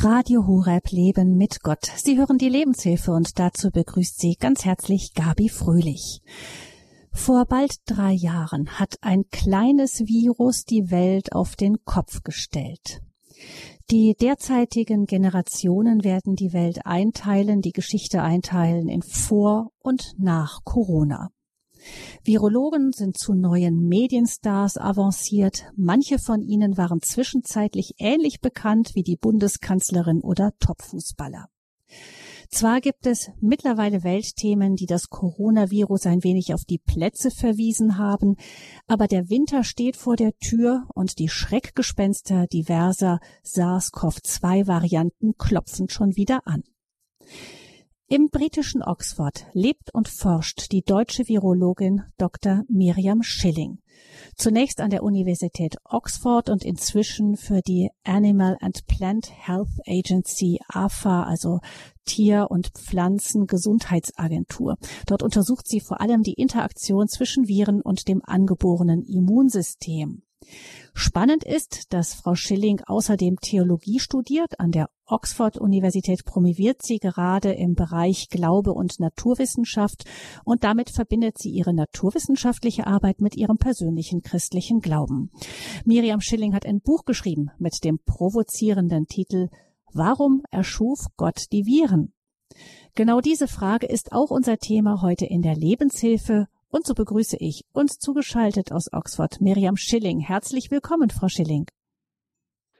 [0.00, 1.90] Radio Horeb Leben mit Gott.
[1.96, 6.20] Sie hören die Lebenshilfe und dazu begrüßt Sie ganz herzlich Gabi Fröhlich.
[7.10, 13.00] Vor bald drei Jahren hat ein kleines Virus die Welt auf den Kopf gestellt.
[13.90, 21.30] Die derzeitigen Generationen werden die Welt einteilen, die Geschichte einteilen in vor und nach Corona.
[22.24, 25.64] Virologen sind zu neuen Medienstars avanciert.
[25.76, 31.48] Manche von ihnen waren zwischenzeitlich ähnlich bekannt wie die Bundeskanzlerin oder Topfußballer.
[32.50, 38.36] Zwar gibt es mittlerweile Weltthemen, die das Coronavirus ein wenig auf die Plätze verwiesen haben,
[38.86, 46.40] aber der Winter steht vor der Tür und die Schreckgespenster diverser SARS-CoV-2-Varianten klopfen schon wieder
[46.46, 46.62] an.
[48.10, 52.64] Im britischen Oxford lebt und forscht die deutsche Virologin Dr.
[52.66, 53.80] Miriam Schilling.
[54.34, 61.24] Zunächst an der Universität Oxford und inzwischen für die Animal and Plant Health Agency AFA,
[61.24, 61.60] also
[62.06, 64.78] Tier- und Pflanzengesundheitsagentur.
[65.06, 70.22] Dort untersucht sie vor allem die Interaktion zwischen Viren und dem angeborenen Immunsystem.
[70.94, 74.58] Spannend ist, dass Frau Schilling außerdem Theologie studiert.
[74.58, 80.04] An der Oxford-Universität promoviert sie gerade im Bereich Glaube und Naturwissenschaft
[80.44, 85.30] und damit verbindet sie ihre naturwissenschaftliche Arbeit mit ihrem persönlichen christlichen Glauben.
[85.84, 89.48] Miriam Schilling hat ein Buch geschrieben mit dem provozierenden Titel
[89.92, 92.12] Warum erschuf Gott die Viren?
[92.94, 97.64] Genau diese Frage ist auch unser Thema heute in der Lebenshilfe und so begrüße ich
[97.72, 100.20] uns zugeschaltet aus Oxford Miriam Schilling.
[100.20, 101.66] Herzlich willkommen, Frau Schilling.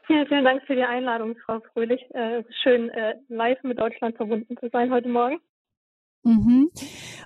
[0.08, 2.00] Ja, vielen Dank für die Einladung, Frau Fröhlich.
[2.14, 5.38] Äh, schön, äh, live mit Deutschland verbunden zu sein heute Morgen.
[6.22, 6.70] Mhm.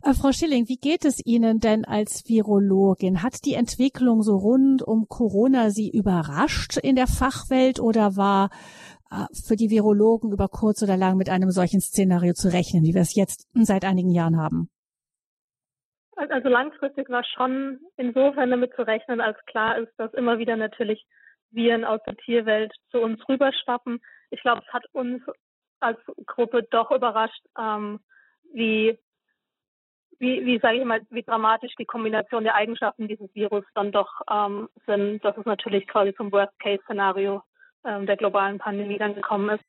[0.02, 3.22] Äh, Frau Schilling, wie geht es Ihnen denn als Virologin?
[3.22, 8.50] Hat die Entwicklung so rund um Corona Sie überrascht in der Fachwelt oder war
[9.10, 12.94] äh, für die Virologen über kurz oder lang mit einem solchen Szenario zu rechnen, wie
[12.94, 14.68] wir es jetzt seit einigen Jahren haben?
[16.16, 21.04] Also langfristig war schon insofern damit zu rechnen, als klar ist, dass immer wieder natürlich
[21.50, 24.00] Viren aus der Tierwelt zu uns rüberschwappen.
[24.30, 25.22] Ich glaube, es hat uns
[25.80, 28.00] als Gruppe doch überrascht, ähm,
[28.52, 28.98] wie,
[30.18, 34.20] wie, wie sage ich mal, wie dramatisch die Kombination der Eigenschaften dieses Virus dann doch
[34.30, 37.42] ähm, sind, dass es natürlich quasi zum Worst-Case-Szenario
[37.84, 39.64] ähm, der globalen Pandemie dann gekommen ist.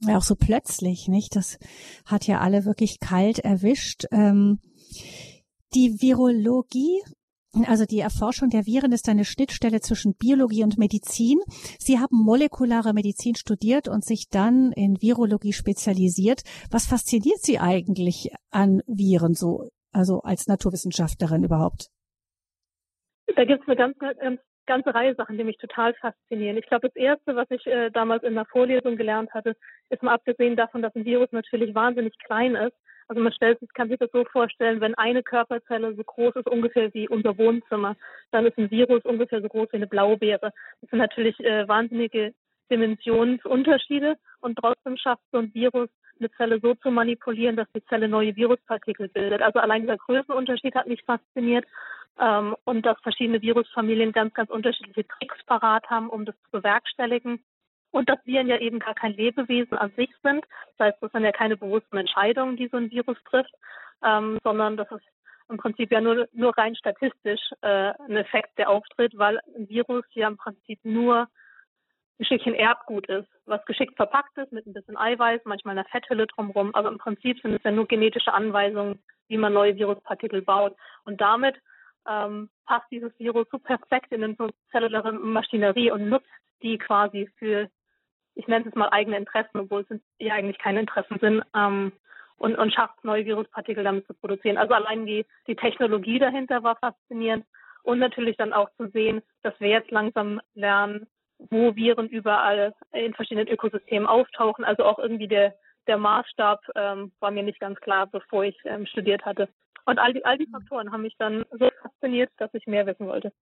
[0.00, 1.34] Ja, auch so plötzlich, nicht?
[1.34, 1.58] Das
[2.06, 4.04] hat ja alle wirklich kalt erwischt.
[4.12, 4.60] Ähm
[5.74, 7.02] die Virologie
[7.66, 11.38] also die Erforschung der Viren ist eine Schnittstelle zwischen Biologie und Medizin.
[11.78, 16.42] Sie haben molekulare Medizin studiert und sich dann in Virologie spezialisiert.
[16.70, 21.88] Was fasziniert Sie eigentlich an Viren so, also als Naturwissenschaftlerin überhaupt?
[23.34, 26.58] Da gibt es eine ganz, ganz, ganze Reihe Sachen, die mich total faszinieren.
[26.58, 29.56] Ich glaube, das Erste, was ich äh, damals in der Vorlesung gelernt hatte,
[29.88, 32.76] ist mal abgesehen davon, dass ein Virus natürlich wahnsinnig klein ist,
[33.08, 36.46] also man stellt sich, kann sich das so vorstellen, wenn eine Körperzelle so groß ist,
[36.46, 37.96] ungefähr wie unser Wohnzimmer,
[38.30, 40.52] dann ist ein Virus ungefähr so groß wie eine Blaubeere.
[40.80, 42.34] Das sind natürlich äh, wahnsinnige
[42.70, 45.88] Dimensionsunterschiede und trotzdem schafft so ein Virus
[46.20, 49.40] eine Zelle so zu manipulieren, dass die Zelle neue Viruspartikel bildet.
[49.40, 51.64] Also allein dieser Größenunterschied hat mich fasziniert
[52.20, 57.40] ähm, und dass verschiedene Virusfamilien ganz, ganz unterschiedliche Tricks parat haben, um das zu bewerkstelligen
[57.90, 60.44] und dass Viren ja eben gar kein Lebewesen an sich sind.
[60.76, 63.54] Das heißt, das sind ja keine bewussten Entscheidungen, die so ein Virus trifft,
[64.04, 65.04] ähm, sondern das ist
[65.48, 70.04] im Prinzip ja nur, nur rein statistisch äh, ein Effekt, der auftritt, weil ein Virus
[70.12, 71.28] ja im Prinzip nur
[72.18, 76.26] ein Stückchen Erbgut ist, was geschickt verpackt ist mit ein bisschen Eiweiß, manchmal einer Fetthülle
[76.26, 76.74] drumherum.
[76.74, 80.76] Aber im Prinzip sind es ja nur genetische Anweisungen, wie man neue Viruspartikel baut.
[81.04, 81.56] Und damit
[82.08, 84.36] ähm, passt dieses Virus so perfekt in den
[84.70, 86.28] zellulare Maschinerie und nutzt
[86.62, 87.70] die quasi für
[88.38, 91.92] ich nenne es mal eigene Interessen, obwohl es ja eigentlich keine Interessen sind, ähm,
[92.36, 94.58] und, und schafft neue Viruspartikel damit zu produzieren.
[94.58, 97.44] Also allein die, die Technologie dahinter war faszinierend
[97.82, 101.08] und natürlich dann auch zu sehen, dass wir jetzt langsam lernen,
[101.50, 104.64] wo Viren überall in verschiedenen Ökosystemen auftauchen.
[104.64, 105.56] Also auch irgendwie der,
[105.88, 109.48] der Maßstab ähm, war mir nicht ganz klar, bevor ich ähm, studiert hatte.
[109.84, 113.06] Und all die, all die Faktoren haben mich dann so fasziniert, dass ich mehr wissen
[113.08, 113.32] wollte.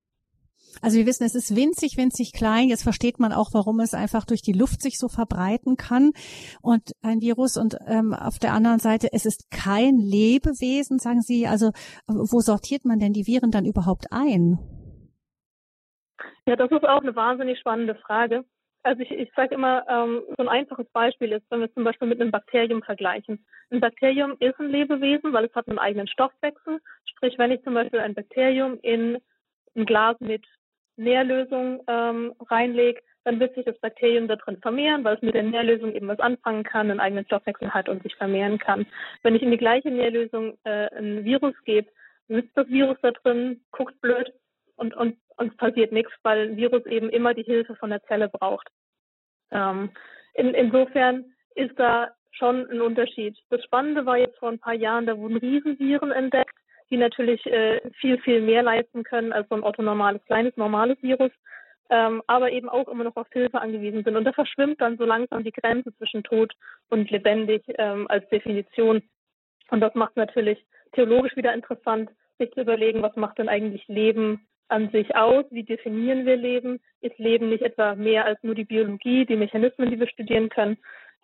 [0.83, 2.69] Also wir wissen, es ist winzig, winzig klein.
[2.69, 6.13] Jetzt versteht man auch, warum es einfach durch die Luft sich so verbreiten kann
[6.63, 7.57] und ein Virus.
[7.57, 11.47] Und ähm, auf der anderen Seite, es ist kein Lebewesen, sagen Sie.
[11.47, 11.73] Also
[12.07, 14.59] wo sortiert man denn die Viren dann überhaupt ein?
[16.47, 18.45] Ja, das ist auch eine wahnsinnig spannende Frage.
[18.87, 22.07] Also ich, ich sage immer, ähm, so ein einfaches Beispiel ist, wenn wir zum Beispiel
[22.07, 23.45] mit einem Bakterium vergleichen.
[23.71, 26.81] Ein Bakterium ist ein Lebewesen, weil es hat einen eigenen Stoffwechsel.
[27.05, 29.19] Sprich, wenn ich zum Beispiel ein Bakterium in
[29.75, 30.47] ein Glas mit
[30.97, 35.43] Nährlösung ähm, reinlege, dann wird sich das Bakterium da drin vermehren, weil es mit der
[35.43, 38.87] Nährlösung eben was anfangen kann, einen eigenen Stoffwechsel hat und sich vermehren kann.
[39.23, 41.91] Wenn ich in die gleiche Nährlösung äh, ein Virus gebe,
[42.29, 44.33] sitzt das Virus da drin, guckt blöd
[44.77, 48.03] und, und, und es passiert nichts, weil ein Virus eben immer die Hilfe von der
[48.05, 48.69] Zelle braucht.
[49.51, 49.91] Ähm,
[50.35, 53.37] in, insofern ist da schon ein Unterschied.
[53.51, 56.55] Das Spannende war jetzt vor ein paar Jahren, da wurden Riesenviren entdeckt,
[56.91, 61.33] die natürlich äh, viel, viel mehr leisten können als so ein autonormales, kleines, normales Virus
[61.91, 64.17] ähm, aber eben auch immer noch auf Hilfe angewiesen sind.
[64.17, 66.53] Und da verschwimmt dann so langsam die Grenze zwischen tot
[66.89, 69.03] und lebendig ähm, als Definition.
[69.71, 74.47] Und das macht natürlich theologisch wieder interessant, sich zu überlegen, was macht denn eigentlich Leben
[74.69, 75.45] an sich aus?
[75.51, 76.81] Wie definieren wir Leben?
[77.01, 80.77] Ist Leben nicht etwa mehr als nur die Biologie, die Mechanismen, die wir studieren können?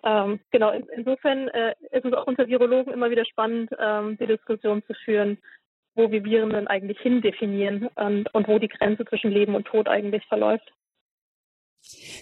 [0.04, 4.26] Ähm, genau, in, insofern äh, ist es auch unter Virologen immer wieder spannend, ähm, die
[4.26, 5.38] Diskussion zu führen,
[5.94, 9.88] wo wir Viren denn eigentlich hindefinieren und, und wo die Grenze zwischen Leben und Tod
[9.88, 10.72] eigentlich verläuft.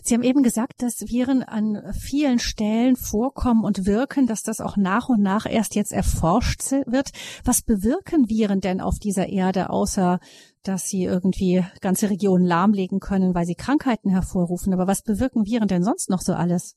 [0.02, 4.76] Sie haben eben gesagt, dass Viren an vielen Stellen vorkommen und wirken, dass das auch
[4.78, 7.10] nach und nach erst jetzt erforscht wird.
[7.44, 10.18] Was bewirken Viren denn auf dieser Erde, außer
[10.62, 14.72] dass sie irgendwie ganze Regionen lahmlegen können, weil sie Krankheiten hervorrufen?
[14.72, 16.76] Aber was bewirken Viren denn sonst noch so alles?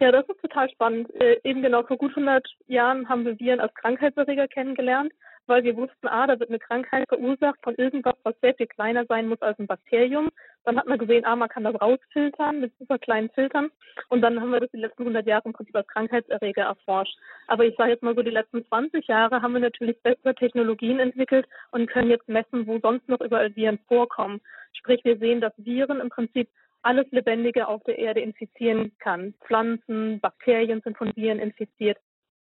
[0.00, 1.12] Ja, das ist total spannend.
[1.14, 5.12] Äh, eben genau vor gut 100 Jahren haben wir Viren als Krankheitserreger kennengelernt
[5.48, 9.06] weil wir wussten, ah, da wird eine Krankheit verursacht von irgendwas, was sehr viel kleiner
[9.06, 10.28] sein muss als ein Bakterium.
[10.64, 13.70] Dann hat man gesehen, ah, man kann das rausfiltern mit super kleinen Filtern.
[14.10, 17.18] Und dann haben wir das die letzten 100 Jahre im Prinzip als Krankheitserreger erforscht.
[17.46, 21.00] Aber ich sage jetzt mal so, die letzten 20 Jahre haben wir natürlich bessere Technologien
[21.00, 24.40] entwickelt und können jetzt messen, wo sonst noch überall Viren vorkommen.
[24.74, 26.48] Sprich, wir sehen, dass Viren im Prinzip
[26.88, 29.34] alles Lebendige auf der Erde infizieren kann.
[29.44, 31.98] Pflanzen, Bakterien sind von Viren infiziert.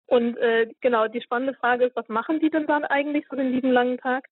[0.07, 3.51] Und äh, genau, die spannende Frage ist, was machen die denn dann eigentlich so den
[3.51, 4.29] lieben langen Tag?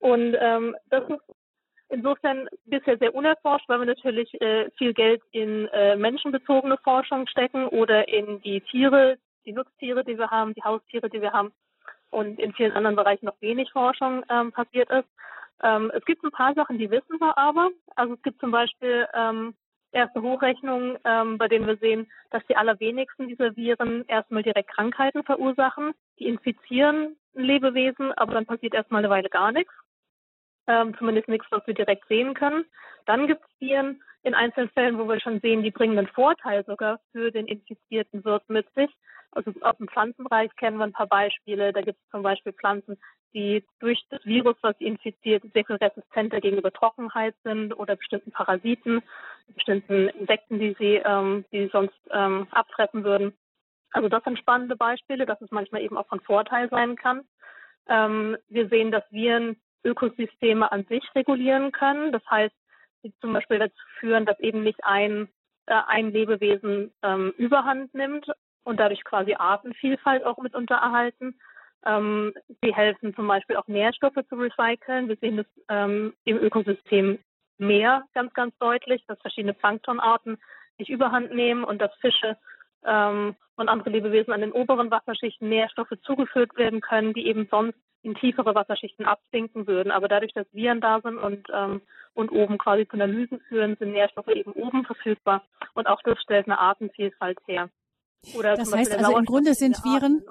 [0.00, 1.22] Und ähm, das ist
[1.90, 7.68] insofern bisher sehr unerforscht, weil wir natürlich äh, viel Geld in äh, menschenbezogene Forschung stecken
[7.68, 9.16] oder in die Tiere,
[9.46, 11.52] die Nutztiere, die wir haben, die Haustiere, die wir haben
[12.10, 15.08] und in vielen anderen Bereichen noch wenig Forschung ähm, passiert ist.
[15.62, 17.70] Ähm, es gibt ein paar Sachen, die wissen wir aber.
[17.96, 19.54] Also es gibt zum Beispiel ähm,
[19.92, 25.22] erste Hochrechnungen, ähm, bei denen wir sehen, dass die allerwenigsten dieser Viren erstmal direkt Krankheiten
[25.22, 25.92] verursachen.
[26.18, 29.72] Die infizieren ein Lebewesen, aber dann passiert erstmal eine Weile gar nichts.
[30.66, 32.64] Ähm, zumindest nichts, was wir direkt sehen können.
[33.04, 36.64] Dann gibt es Viren in einzelnen Fällen, wo wir schon sehen, die bringen einen Vorteil
[36.64, 38.90] sogar für den infizierten Wirt mit sich.
[39.32, 41.72] Also aus dem Pflanzenbereich kennen wir ein paar Beispiele.
[41.72, 42.98] Da gibt es zum Beispiel Pflanzen,
[43.34, 48.30] die durch das Virus, was sie infiziert, sehr viel resistenter gegenüber Trockenheit sind oder bestimmten
[48.30, 49.02] Parasiten,
[49.54, 53.32] bestimmten Insekten, die sie, ähm, die sie sonst ähm, abfressen würden.
[53.92, 57.22] Also das sind spannende Beispiele, dass es manchmal eben auch von Vorteil sein kann.
[57.88, 62.12] Ähm, wir sehen, dass Viren Ökosysteme an sich regulieren können.
[62.12, 62.54] Das heißt,
[63.02, 65.28] sie zum Beispiel dazu führen, dass eben nicht ein,
[65.66, 68.26] äh, ein Lebewesen ähm, überhand nimmt
[68.64, 71.34] und dadurch quasi Artenvielfalt auch mitunter erhalten,
[71.84, 72.32] ähm,
[72.62, 75.08] sie helfen zum Beispiel auch Nährstoffe zu recyceln.
[75.08, 77.18] Wir sehen das ähm, im Ökosystem
[77.58, 80.38] Meer ganz, ganz deutlich, dass verschiedene Planktonarten
[80.78, 82.36] sich überhand nehmen und dass Fische
[82.84, 87.78] ähm, und andere Lebewesen an den oberen Wasserschichten Nährstoffe zugeführt werden können, die eben sonst
[88.02, 89.92] in tiefere Wasserschichten absinken würden.
[89.92, 91.80] Aber dadurch, dass Viren da sind und, ähm,
[92.14, 95.42] und oben quasi zu Analysen führen, sind Nährstoffe eben oben verfügbar.
[95.74, 97.70] Und auch das stellt eine Artenvielfalt her.
[98.36, 100.22] Oder das heißt also im Grunde sind Viren,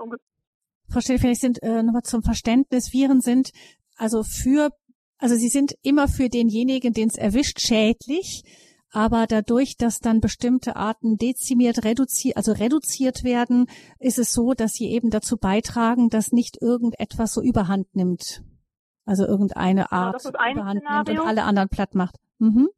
[0.89, 3.51] Frau Stellfeld, sind äh, nochmal zum Verständnis, Viren sind
[3.97, 4.71] also für,
[5.17, 8.43] also sie sind immer für denjenigen, den es erwischt, schädlich,
[8.91, 13.67] aber dadurch, dass dann bestimmte Arten dezimiert, reduziert, also reduziert werden,
[13.99, 18.41] ist es so, dass sie eben dazu beitragen, dass nicht irgendetwas so überhand nimmt.
[19.05, 21.03] Also irgendeine genau, Art genau, überhand Szenario.
[21.05, 22.15] nimmt und alle anderen platt macht.
[22.39, 22.69] Mhm.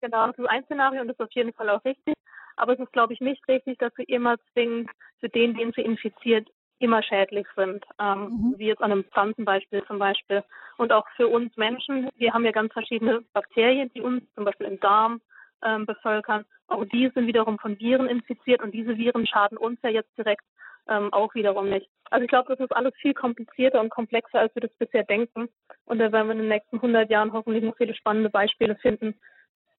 [0.00, 2.14] Genau, das ist ein Szenario und das ist auf jeden Fall auch richtig.
[2.56, 5.82] Aber es ist, glaube ich, nicht richtig, dass wir immer zwingend für den, den sie
[5.82, 6.48] infiziert,
[6.82, 8.54] immer schädlich sind, ähm, mhm.
[8.58, 10.42] wie jetzt an einem Pflanzenbeispiel zum Beispiel.
[10.78, 14.66] Und auch für uns Menschen, wir haben ja ganz verschiedene Bakterien, die uns zum Beispiel
[14.66, 15.20] im Darm
[15.64, 16.44] ähm, bevölkern.
[16.68, 20.44] Auch die sind wiederum von Viren infiziert und diese Viren schaden uns ja jetzt direkt
[20.88, 21.88] ähm, auch wiederum nicht.
[22.10, 25.48] Also ich glaube, das ist alles viel komplizierter und komplexer, als wir das bisher denken.
[25.84, 29.14] Und da werden wir in den nächsten 100 Jahren hoffentlich noch viele spannende Beispiele finden,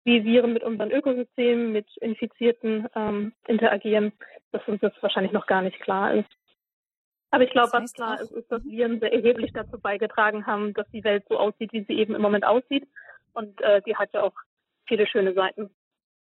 [0.04, 4.14] wie Viren mit unseren Ökosystemen, mit Infizierten ähm, interagieren,
[4.52, 6.30] dass uns das wahrscheinlich noch gar nicht klar ist.
[7.34, 10.46] Aber ich glaube, das heißt was klar ist, ist, dass Viren sehr erheblich dazu beigetragen
[10.46, 12.88] haben, dass die Welt so aussieht, wie sie eben im Moment aussieht.
[13.34, 14.36] Und äh, die hat ja auch
[14.88, 15.72] viele schöne Seiten.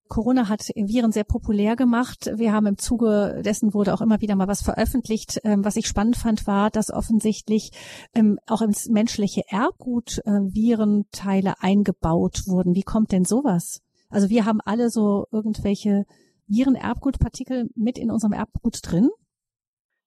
[0.10, 2.32] Corona hat Viren sehr populär gemacht.
[2.34, 5.39] Wir haben im Zuge dessen wurde auch immer wieder mal was veröffentlicht.
[5.43, 7.70] Ähm, was ich spannend fand, war, dass offensichtlich
[8.15, 12.74] ähm, auch ins menschliche Erbgut äh, Virenteile eingebaut wurden.
[12.74, 13.84] Wie kommt denn sowas?
[14.10, 16.05] Also wir haben alle so irgendwelche
[16.48, 19.12] Virenerbgutpartikel mit in unserem Erbgut drin.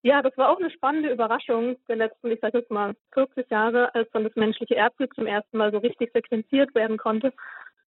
[0.07, 3.93] Ja, das war auch eine spannende Überraschung der letzten, ich sage jetzt mal, 40 Jahre,
[3.93, 7.33] als dann das menschliche Erbgut zum ersten Mal so richtig sequenziert werden konnte.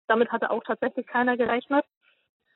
[0.08, 1.84] Damit hatte auch tatsächlich keiner gerechnet.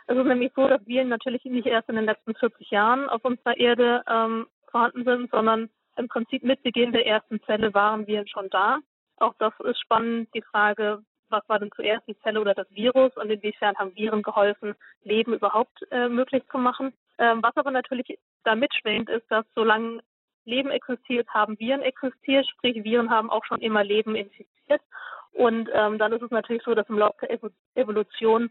[0.09, 3.25] Es ist nämlich so, dass Viren natürlich nicht erst in den letzten 40 Jahren auf
[3.25, 8.27] unserer Erde ähm, vorhanden sind, sondern im Prinzip mit Beginn der ersten Zelle waren Viren
[8.27, 8.81] schon da.
[9.19, 13.17] Auch das ist spannend, die Frage, was war denn zuerst die Zelle oder das Virus
[13.17, 16.93] und inwiefern haben Viren geholfen, Leben überhaupt äh, möglich zu machen.
[17.23, 20.03] Ähm, was aber natürlich da mitschwingt, ist, dass solange
[20.45, 24.83] Leben existiert, haben Viren existiert, sprich Viren haben auch schon immer Leben infiziert.
[25.31, 27.39] Und ähm, dann ist es natürlich so, dass im Laufe der
[27.77, 28.51] Evolution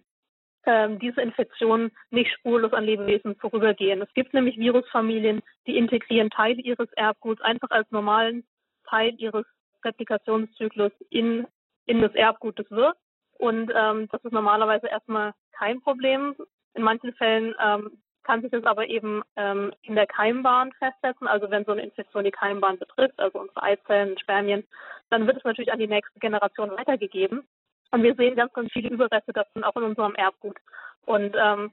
[0.65, 4.01] ähm, diese Infektionen nicht spurlos an Lebewesen vorübergehen.
[4.01, 8.45] Es gibt nämlich Virusfamilien, die integrieren Teile ihres Erbguts einfach als normalen
[8.87, 9.45] Teil ihres
[9.83, 11.45] Replikationszyklus in,
[11.87, 12.99] in das Erbgut des Wirts.
[13.37, 16.35] Und ähm, das ist normalerweise erstmal kein Problem.
[16.73, 21.27] In manchen Fällen ähm, kann sich das aber eben ähm, in der Keimbahn festsetzen.
[21.27, 24.65] Also wenn so eine Infektion die Keimbahn betrifft, also unsere Eizellen, Spermien,
[25.09, 27.47] dann wird es natürlich an die nächste Generation weitergegeben.
[27.91, 30.57] Und wir sehen ganz, ganz viele Überreste davon auch in unserem Erbgut.
[31.05, 31.71] Und ähm,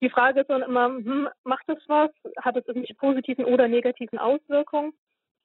[0.00, 2.10] die Frage ist dann immer, hm, macht es was?
[2.40, 4.92] Hat es irgendwelche positiven oder negativen Auswirkungen?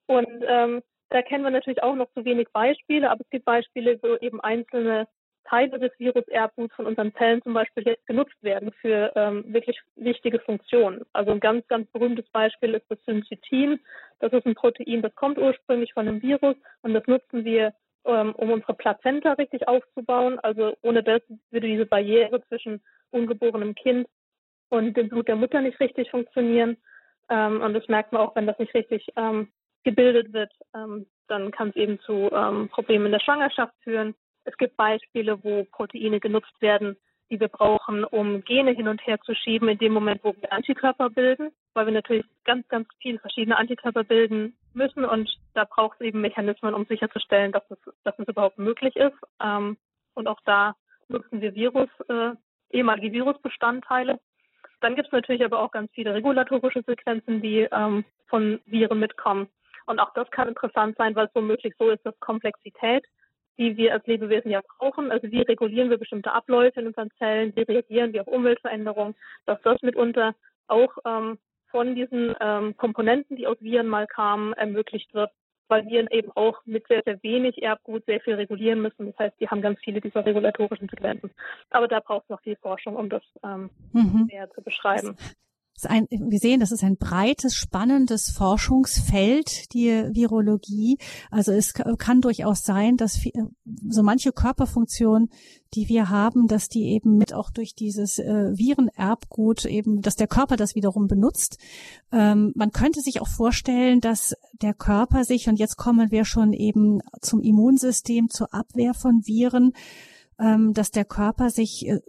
[0.07, 3.99] Und ähm, da kennen wir natürlich auch noch zu wenig Beispiele, aber es gibt Beispiele,
[4.01, 5.07] wo eben einzelne
[5.43, 10.39] Teile des Virus-Erbguts von unseren Zellen zum Beispiel jetzt genutzt werden für ähm, wirklich wichtige
[10.39, 11.03] Funktionen.
[11.13, 13.79] Also ein ganz, ganz berühmtes Beispiel ist das Syncytin.
[14.19, 17.73] Das ist ein Protein, das kommt ursprünglich von einem Virus und das nutzen wir
[18.05, 20.39] ähm, um unsere Plazenta richtig aufzubauen.
[20.39, 21.21] Also ohne das
[21.51, 22.81] würde diese Barriere zwischen
[23.11, 24.07] ungeborenem Kind
[24.69, 26.77] und dem Blut der Mutter nicht richtig funktionieren.
[27.29, 29.51] Ähm, und das merkt man auch, wenn das nicht richtig ähm,
[29.83, 34.15] gebildet wird, ähm, dann kann es eben zu ähm, Problemen in der Schwangerschaft führen.
[34.43, 36.97] Es gibt Beispiele, wo Proteine genutzt werden,
[37.29, 40.51] die wir brauchen, um Gene hin und her zu schieben, in dem Moment, wo wir
[40.51, 45.99] Antikörper bilden, weil wir natürlich ganz, ganz viele verschiedene Antikörper bilden müssen und da braucht
[45.99, 49.15] es eben Mechanismen, um sicherzustellen, dass es, dass es überhaupt möglich ist.
[49.41, 49.77] Ähm,
[50.13, 50.75] und auch da
[51.07, 52.31] nutzen wir Virus, äh,
[52.71, 54.19] ehemalige Virusbestandteile.
[54.81, 59.47] Dann gibt es natürlich aber auch ganz viele regulatorische Sequenzen, die ähm, von Viren mitkommen.
[59.85, 63.05] Und auch das kann interessant sein, weil es womöglich so ist, dass Komplexität
[63.57, 65.11] die wir als Lebewesen ja brauchen.
[65.11, 69.15] Also wie regulieren wir bestimmte Abläufe in unseren Zellen, wie reagieren wir auf Umweltveränderungen,
[69.45, 70.35] dass das mitunter
[70.67, 71.37] auch ähm,
[71.69, 75.31] von diesen ähm, Komponenten, die aus Viren mal kamen, ermöglicht wird,
[75.67, 79.07] weil Viren eben auch mit sehr, sehr wenig Erbgut sehr viel regulieren müssen.
[79.07, 81.31] Das heißt, die haben ganz viele dieser regulatorischen Sequenzen.
[81.69, 84.27] Aber da braucht es noch viel Forschung, um das ähm, mhm.
[84.29, 85.15] näher zu beschreiben
[85.87, 90.97] ein, wir sehen, das ist ein breites, spannendes Forschungsfeld, die Virologie.
[91.29, 93.19] Also es kann durchaus sein, dass
[93.89, 95.29] so manche Körperfunktion,
[95.73, 100.27] die wir haben, dass die eben mit auch durch dieses äh, Virenerbgut eben, dass der
[100.27, 101.57] Körper das wiederum benutzt.
[102.11, 106.53] Ähm, man könnte sich auch vorstellen, dass der Körper sich, und jetzt kommen wir schon
[106.53, 109.71] eben zum Immunsystem, zur Abwehr von Viren,
[110.39, 111.99] ähm, dass der Körper sich äh,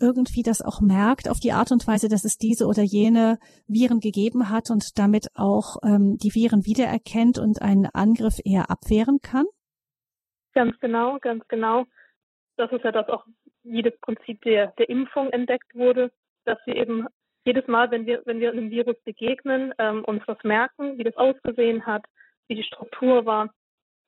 [0.00, 4.00] irgendwie das auch merkt auf die Art und Weise, dass es diese oder jene Viren
[4.00, 9.46] gegeben hat und damit auch ähm, die Viren wiedererkennt und einen Angriff eher abwehren kann?
[10.52, 11.84] Ganz genau, ganz genau.
[12.56, 13.24] Das ist ja das auch
[13.62, 16.12] jedes Prinzip der, der Impfung entdeckt wurde,
[16.44, 17.06] dass wir eben
[17.44, 21.16] jedes Mal, wenn wir, wenn wir einem Virus begegnen, ähm, uns was merken, wie das
[21.16, 22.04] ausgesehen hat,
[22.48, 23.52] wie die Struktur war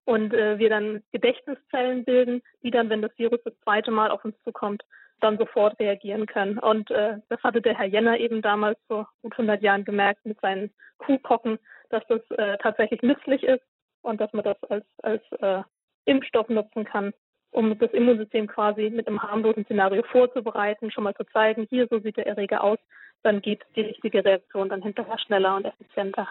[0.05, 4.25] und äh, wir dann Gedächtniszellen bilden, die dann, wenn das Virus das zweite Mal auf
[4.25, 4.83] uns zukommt,
[5.21, 6.59] dann sofort reagieren können.
[6.59, 10.41] Und äh, das hatte der Herr Jenner eben damals vor gut 100 Jahren gemerkt mit
[10.41, 11.59] seinen Kuhpocken,
[11.91, 13.63] dass das äh, tatsächlich nützlich ist
[14.03, 15.63] und dass man das als, als äh,
[16.05, 17.13] Impfstoff nutzen kann,
[17.51, 21.99] um das Immunsystem quasi mit einem harmlosen Szenario vorzubereiten, schon mal zu zeigen, hier, so
[22.01, 22.79] sieht der Erreger aus,
[23.23, 26.29] dann geht die richtige Reaktion dann hinterher schneller und effizienter.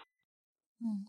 [0.79, 1.07] Hm.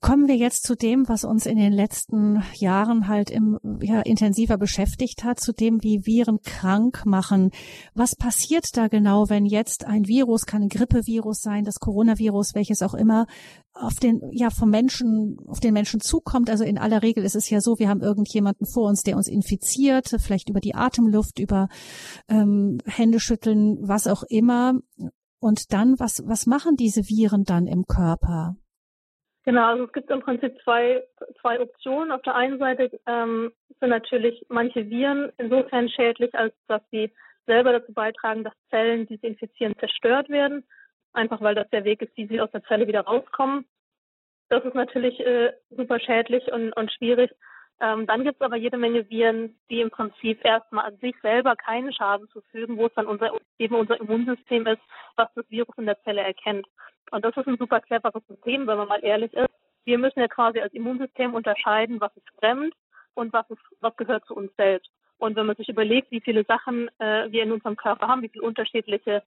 [0.00, 4.56] Kommen wir jetzt zu dem, was uns in den letzten Jahren halt im, ja, intensiver
[4.56, 7.50] beschäftigt hat, zu dem, wie Viren krank machen.
[7.94, 12.82] Was passiert da genau, wenn jetzt ein Virus, kann ein Grippevirus sein, das Coronavirus, welches
[12.82, 13.26] auch immer,
[13.72, 16.48] auf den, ja, vom Menschen, auf den Menschen zukommt?
[16.48, 19.26] Also in aller Regel ist es ja so, wir haben irgendjemanden vor uns, der uns
[19.26, 21.68] infiziert, vielleicht über die Atemluft, über
[22.28, 24.74] ähm, Händeschütteln, was auch immer.
[25.40, 28.56] Und dann, was, was machen diese Viren dann im Körper?
[29.48, 31.02] Genau, also es gibt im Prinzip zwei,
[31.40, 32.12] zwei Optionen.
[32.12, 33.50] Auf der einen Seite ähm,
[33.80, 37.14] sind natürlich manche Viren insofern schädlich, als dass sie
[37.46, 40.66] selber dazu beitragen, dass Zellen, die sie infizieren, zerstört werden.
[41.14, 43.64] Einfach weil das der Weg ist, wie sie aus der Zelle wieder rauskommen.
[44.50, 47.30] Das ist natürlich äh, super schädlich und, und schwierig.
[47.80, 51.54] Ähm, dann gibt es aber jede Menge Viren, die im Prinzip erstmal an sich selber
[51.54, 54.82] keinen Schaden zufügen, wo es dann unser, eben unser Immunsystem ist,
[55.16, 56.66] was das Virus in der Zelle erkennt.
[57.10, 59.48] Und das ist ein super cleveres System, wenn man mal ehrlich ist.
[59.84, 62.74] Wir müssen ja quasi als Immunsystem unterscheiden, was ist fremd
[63.14, 64.90] und was, ist, was gehört zu uns selbst.
[65.18, 68.28] Und wenn man sich überlegt, wie viele Sachen äh, wir in unserem Körper haben, wie
[68.28, 69.22] viele unterschiedliche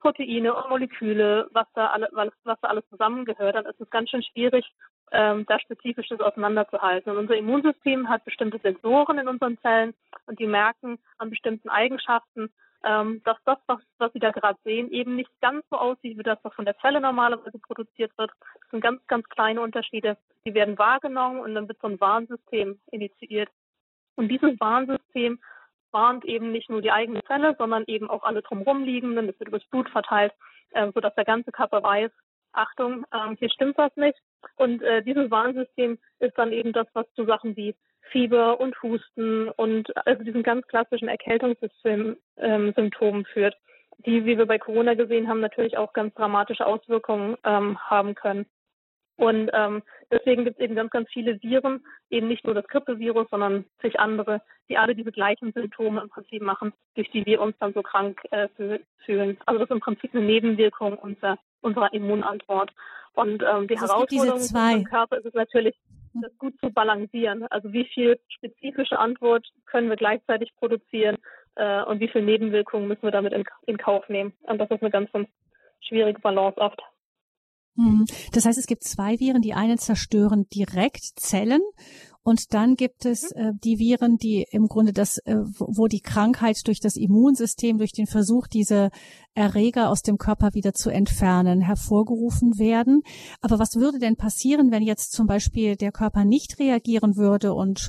[0.00, 4.22] Proteine und Moleküle, was da, alle, was, da alles zusammengehört, dann ist es ganz schön
[4.22, 4.64] schwierig,
[5.12, 7.12] ähm, da Spezifisches auseinanderzuhalten.
[7.12, 9.94] Und unser Immunsystem hat bestimmte Sensoren in unseren Zellen
[10.26, 12.50] und die merken an bestimmten Eigenschaften,
[12.82, 16.22] ähm, dass das, was, was Sie da gerade sehen, eben nicht ganz so aussieht wie
[16.22, 18.30] das, was von der Zelle normalerweise produziert wird.
[18.40, 20.16] Das sind ganz, ganz kleine Unterschiede.
[20.46, 23.50] Die werden wahrgenommen und dann wird so ein Warnsystem initiiert.
[24.16, 25.38] Und dieses Warnsystem
[25.92, 29.26] warnt eben nicht nur die eigene Zelle, sondern eben auch alle drumherum liegenden.
[29.26, 30.32] Das wird übers Blut verteilt,
[30.70, 32.10] äh, sodass der ganze Körper weiß,
[32.52, 34.18] Achtung, ähm, hier stimmt was nicht.
[34.56, 37.76] Und äh, dieses Warnsystem ist dann eben das, was zu Sachen wie
[38.10, 43.56] Fieber und Husten und also diesen ganz klassischen Erkältungssymptomen ähm, führt,
[43.98, 48.46] die, wie wir bei Corona gesehen haben, natürlich auch ganz dramatische Auswirkungen ähm, haben können.
[49.20, 53.28] Und ähm, deswegen gibt es eben ganz, ganz viele Viren, eben nicht nur das Grippevirus,
[53.30, 57.54] sondern sich andere, die alle diese gleichen Symptome im Prinzip machen, durch die wir uns
[57.60, 58.48] dann so krank äh,
[59.04, 59.36] fühlen.
[59.44, 62.72] Also das ist im Prinzip eine Nebenwirkung unserer, unserer Immunantwort.
[63.12, 65.76] Und ähm, die also Herausforderung im Körper ist es natürlich,
[66.14, 67.46] das gut zu balancieren.
[67.50, 71.18] Also wie viel spezifische Antwort können wir gleichzeitig produzieren
[71.56, 74.32] äh, und wie viele Nebenwirkungen müssen wir damit in, in Kauf nehmen.
[74.44, 75.28] Und das ist eine ganz, ganz
[75.80, 76.80] schwierige Balance oft.
[77.80, 78.04] Mhm.
[78.32, 79.42] Das heißt, es gibt zwei Viren.
[79.42, 81.62] Die einen zerstören direkt Zellen
[82.22, 83.40] und dann gibt es mhm.
[83.40, 87.92] äh, die Viren, die im Grunde das, äh, wo die Krankheit durch das Immunsystem, durch
[87.92, 88.90] den Versuch, diese
[89.34, 93.02] Erreger aus dem Körper wieder zu entfernen, hervorgerufen werden.
[93.40, 97.88] Aber was würde denn passieren, wenn jetzt zum Beispiel der Körper nicht reagieren würde und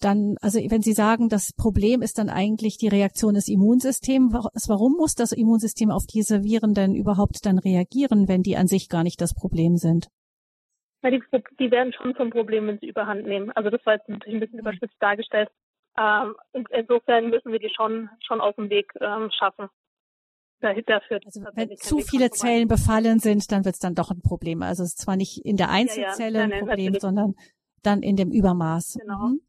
[0.00, 4.32] dann, also wenn Sie sagen, das Problem ist dann eigentlich die Reaktion des Immunsystems,
[4.68, 8.88] warum muss das Immunsystem auf diese Viren denn überhaupt dann reagieren, wenn die an sich
[8.88, 10.08] gar nicht das Problem sind?
[11.00, 11.22] Na, die,
[11.58, 13.50] die werden schon zum Problem, wenn sie überhand nehmen.
[13.52, 15.48] Also das war jetzt natürlich ein bisschen überspitzt dargestellt.
[15.96, 16.34] Ähm,
[16.70, 19.68] insofern müssen wir die schon, schon aus dem Weg ähm, schaffen.
[20.60, 24.62] Dafür, also wenn zu viele Zellen befallen sind, dann wird es dann doch ein Problem.
[24.62, 26.48] Also es ist zwar nicht in der Einzelzelle ja, ja.
[26.48, 27.00] Nein, ein Problem, natürlich.
[27.00, 27.34] sondern
[27.84, 28.98] dann in dem Übermaß.
[29.00, 29.28] Genau.
[29.28, 29.47] Mhm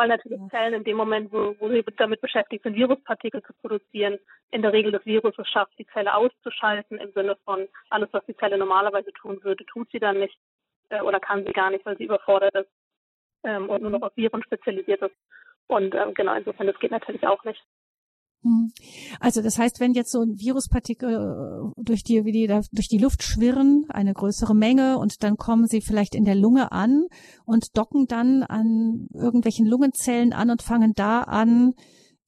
[0.00, 4.18] weil natürlich Zellen in dem Moment, wo, wo sie damit beschäftigt sind, Viruspartikel zu produzieren,
[4.50, 8.24] in der Regel das Virus es schafft, die Zelle auszuschalten im Sinne von alles, was
[8.24, 10.38] die Zelle normalerweise tun würde, tut sie dann nicht
[10.88, 12.70] äh, oder kann sie gar nicht, weil sie überfordert ist
[13.44, 15.14] ähm, und nur noch auf Viren spezialisiert ist.
[15.66, 17.62] Und ähm, genau, insofern, das geht natürlich auch nicht.
[18.42, 18.72] Hm.
[19.20, 22.88] Also das heißt, wenn jetzt so ein Viruspartikel äh, durch die, wie die da durch
[22.88, 27.06] die Luft schwirren, eine größere Menge und dann kommen sie vielleicht in der Lunge an
[27.44, 31.74] und docken dann an irgendwelchen Lungenzellen an und fangen da an,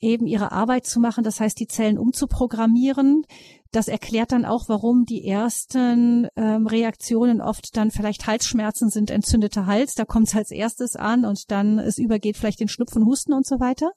[0.03, 3.22] eben ihre Arbeit zu machen, das heißt, die Zellen umzuprogrammieren.
[3.70, 9.66] Das erklärt dann auch, warum die ersten ähm, Reaktionen oft dann vielleicht Halsschmerzen sind, entzündeter
[9.66, 13.33] Hals, da kommt es als erstes an und dann es übergeht vielleicht den Schnupfen, Husten
[13.33, 13.92] und so weiter.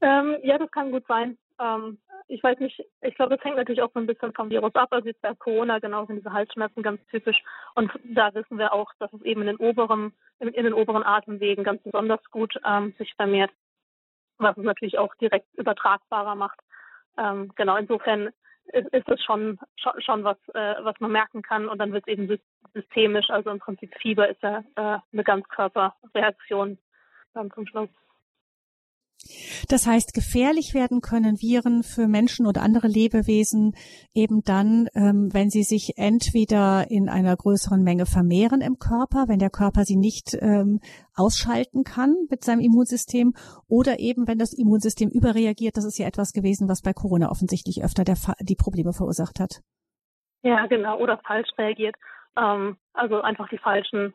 [0.00, 1.38] Ähm, ja, das kann gut sein.
[1.58, 4.74] Ähm, ich weiß nicht, ich glaube, das hängt natürlich auch so ein bisschen vom Virus
[4.74, 4.88] ab.
[4.90, 7.42] Also jetzt bei Corona genau sind diese Halsschmerzen ganz typisch.
[7.74, 11.04] Und da wissen wir auch, dass es eben in den oberen, in, in den oberen
[11.04, 13.52] Atemwegen ganz besonders gut ähm, sich vermehrt,
[14.38, 16.58] was es natürlich auch direkt übertragbarer macht.
[17.16, 18.30] Ähm, genau, insofern
[18.72, 21.68] ist, ist es schon, schon, schon was, äh, was man merken kann.
[21.68, 22.38] Und dann wird es eben
[22.74, 23.30] systemisch.
[23.30, 26.78] Also im Prinzip Fieber ist ja äh, eine Ganzkörperreaktion
[27.34, 27.88] dann zum Schluss.
[29.68, 33.74] Das heißt, gefährlich werden können Viren für Menschen oder andere Lebewesen
[34.14, 39.38] eben dann, ähm, wenn sie sich entweder in einer größeren Menge vermehren im Körper, wenn
[39.38, 40.80] der Körper sie nicht ähm,
[41.14, 43.32] ausschalten kann mit seinem Immunsystem,
[43.68, 45.76] oder eben wenn das Immunsystem überreagiert.
[45.76, 49.62] Das ist ja etwas gewesen, was bei Corona offensichtlich öfter der, die Probleme verursacht hat.
[50.42, 51.96] Ja, genau, oder falsch reagiert.
[52.36, 54.14] Ähm, also einfach die falschen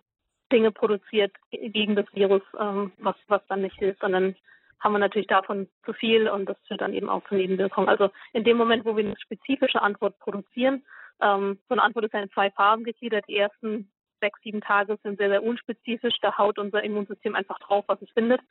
[0.52, 4.36] Dinge produziert gegen das Virus, was, was dann nicht hilft, sondern
[4.82, 7.88] haben wir natürlich davon zu viel und das führt dann eben auch zu Nebenwirkungen.
[7.88, 10.84] Also in dem Moment, wo wir eine spezifische Antwort produzieren,
[11.22, 13.26] ähm, so eine Antwort ist ja in zwei Phasen gegliedert.
[13.28, 16.15] Die ersten sechs, sieben Tage sind sehr, sehr unspezifisch.
[16.22, 18.41] Da haut unser Immunsystem einfach drauf, was es findet.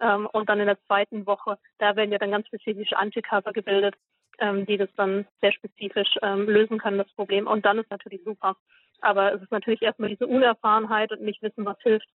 [0.00, 3.94] Ähm, und dann in der zweiten Woche, da werden ja dann ganz spezifische Antikörper gebildet,
[4.38, 7.46] ähm, die das dann sehr spezifisch ähm, lösen können, das Problem.
[7.46, 8.56] Und dann ist natürlich super.
[9.00, 12.08] Aber es ist natürlich erstmal diese Unerfahrenheit und nicht wissen, was hilft,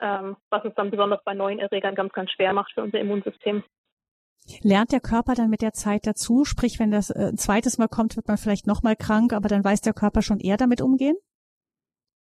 [0.00, 3.62] ähm, was es dann besonders bei neuen Erregern ganz, ganz schwer macht für unser Immunsystem.
[4.62, 6.44] Lernt der Körper dann mit der Zeit dazu?
[6.44, 9.64] Sprich, wenn das äh, ein zweites Mal kommt, wird man vielleicht nochmal krank, aber dann
[9.64, 11.16] weiß der Körper schon eher damit umgehen?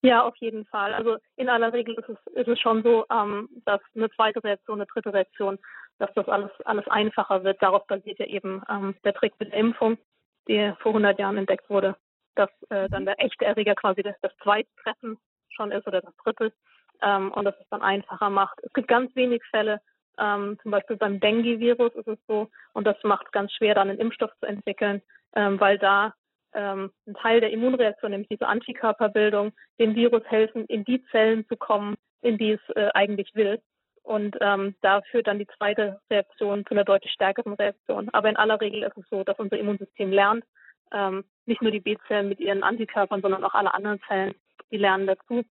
[0.02, 0.94] Ja, auf jeden Fall.
[0.94, 4.80] Also in aller Regel ist es, ist es schon so, ähm, dass eine zweite Reaktion,
[4.80, 5.60] eine dritte Reaktion,
[5.98, 7.62] dass das alles, alles einfacher wird.
[7.62, 9.98] Darauf basiert ja eben ähm, der Trick mit der Impfung,
[10.48, 11.96] die vor 100 Jahren entdeckt wurde,
[12.36, 15.18] dass äh, dann der echte Erreger quasi das, das zweite Treffen
[15.50, 16.52] schon ist oder das dritte
[17.02, 18.60] ähm, und dass es dann einfacher macht.
[18.64, 19.80] Es gibt ganz wenig Fälle,
[20.20, 23.90] ähm, zum Beispiel beim Dengue-Virus ist es so, und das macht es ganz schwer, dann
[23.90, 25.02] einen Impfstoff zu entwickeln,
[25.36, 26.14] ähm, weil da
[26.54, 31.58] ähm, ein Teil der Immunreaktion, nämlich diese Antikörperbildung, dem Virus helfen, in die Zellen zu
[31.58, 33.60] kommen, in die es äh, eigentlich will.
[34.04, 38.10] Und ähm, da führt dann die zweite Reaktion zu einer deutlich stärkeren Reaktion.
[38.12, 40.44] Aber in aller Regel ist es so, dass unser Immunsystem lernt,
[40.92, 44.36] ähm, nicht nur die B-Zellen mit ihren Antikörpern, sondern auch alle anderen Zellen,
[44.72, 45.44] die lernen dazu.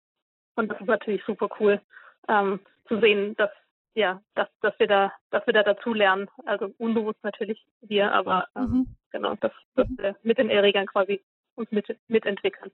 [0.61, 1.81] Und das ist natürlich super cool
[2.29, 3.51] ähm, zu sehen, dass
[3.94, 6.29] ja, dass, dass wir da, dass wir da dazu lernen.
[6.44, 8.96] Also unbewusst natürlich wir, aber ähm, mhm.
[9.11, 11.23] genau, dass, dass wir mit den Erregern quasi
[11.55, 12.70] uns mit, mitentwickeln.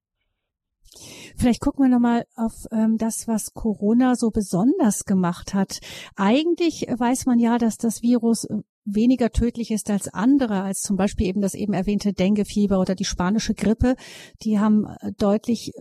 [1.36, 5.78] Vielleicht gucken wir nochmal auf ähm, das, was Corona so besonders gemacht hat.
[6.16, 10.96] Eigentlich weiß man ja, dass das Virus äh, weniger tödlich ist als andere, als zum
[10.96, 13.94] Beispiel eben das eben erwähnte Denguefieber oder die spanische Grippe.
[14.42, 15.72] Die haben äh, deutlich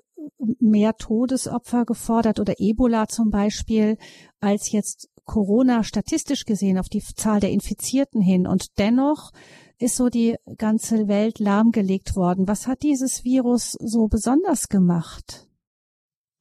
[0.60, 3.98] mehr Todesopfer gefordert oder Ebola zum Beispiel,
[4.40, 8.48] als jetzt Corona statistisch gesehen auf die Zahl der Infizierten hin.
[8.48, 9.32] Und dennoch
[9.80, 12.48] ist so die ganze Welt lahmgelegt worden.
[12.48, 15.48] Was hat dieses Virus so besonders gemacht?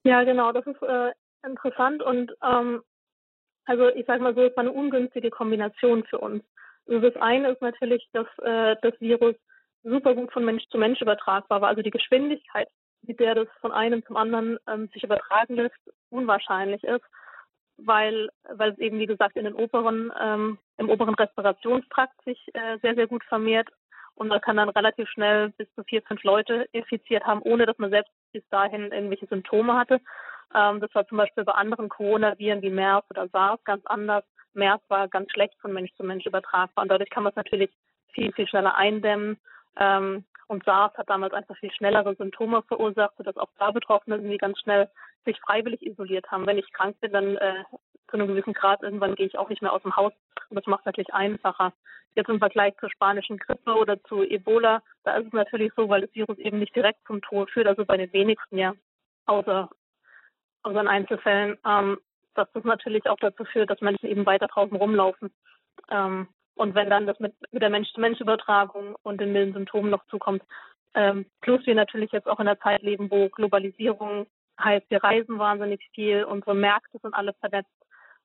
[0.05, 1.13] Ja, genau, das ist äh,
[1.47, 2.83] interessant und ähm,
[3.65, 6.45] also ich sage mal so, es war eine ungünstige Kombination für uns.
[6.87, 9.35] Also das eine ist natürlich, dass äh, das Virus
[9.83, 11.69] super gut von Mensch zu Mensch übertragbar war.
[11.69, 12.69] Also die Geschwindigkeit,
[13.07, 15.79] mit der das von einem zum anderen ähm, sich übertragen lässt,
[16.11, 17.05] unwahrscheinlich ist
[17.79, 22.79] weil, weil es eben, wie gesagt, in den oberen, ähm, im oberen Respirationstrakt sich äh,
[22.83, 23.69] sehr, sehr gut vermehrt.
[24.17, 27.79] Und man kann dann relativ schnell bis zu vier, fünf Leute infiziert haben, ohne dass
[27.79, 30.01] man selbst bis dahin irgendwelche Symptome hatte.
[30.55, 34.25] Ähm, das war zum Beispiel bei anderen Coronaviren wie MERS oder SARS ganz anders.
[34.53, 37.71] MERS war ganz schlecht von Mensch zu Mensch übertragbar und dadurch kann man es natürlich
[38.13, 39.37] viel, viel schneller eindämmen.
[39.77, 44.39] Ähm, und SARS hat damals einfach viel schnellere Symptome verursacht, sodass auch da Betroffene irgendwie
[44.39, 44.89] ganz schnell
[45.25, 46.47] sich freiwillig isoliert haben.
[46.47, 47.65] Wenn ich krank bin, dann äh,
[48.09, 50.13] zu einem gewissen Grad irgendwann gehe ich auch nicht mehr aus dem Haus.
[50.49, 51.73] Und das macht es natürlich einfacher.
[52.15, 56.03] Jetzt im Vergleich zur spanischen Grippe oder zu Ebola, da ist es natürlich so, weil
[56.03, 58.75] das Virus eben nicht direkt zum Tod führt, also bei den wenigsten ja,
[59.27, 59.69] außer,
[60.63, 61.99] außer in Einzelfällen, ähm,
[62.35, 65.33] dass das natürlich auch dazu führt, dass Menschen eben weiter draußen rumlaufen.
[65.91, 70.43] Ähm, und wenn dann das mit, mit der Mensch-zu-Mensch-Übertragung und den milden Symptomen noch zukommt,
[70.95, 74.27] ähm, plus wir natürlich jetzt auch in der Zeit leben, wo Globalisierung
[74.63, 77.73] heißt, wir reisen wahnsinnig viel, unsere Märkte sind alle vernetzt.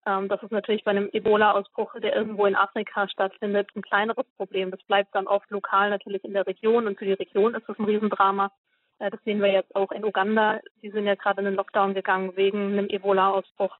[0.05, 4.69] Ähm, das ist natürlich bei einem Ebola-Ausbruch, der irgendwo in Afrika stattfindet, ein kleineres Problem.
[4.71, 7.79] Das bleibt dann oft lokal natürlich in der Region und für die Region ist das
[7.79, 8.51] ein Riesendrama.
[8.99, 10.59] Äh, das sehen wir jetzt auch in Uganda.
[10.83, 13.75] Die sind ja gerade in den Lockdown gegangen wegen einem Ebola-Ausbruch.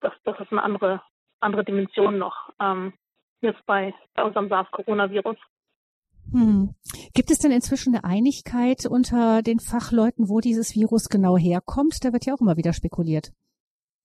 [0.00, 1.00] Das, das ist eine andere,
[1.40, 2.50] andere Dimension noch.
[2.60, 2.92] Ähm,
[3.40, 5.36] jetzt bei, bei unserem SARS-Coronavirus.
[6.32, 6.74] Hm.
[7.14, 12.04] Gibt es denn inzwischen eine Einigkeit unter den Fachleuten, wo dieses Virus genau herkommt?
[12.04, 13.30] Da wird ja auch immer wieder spekuliert.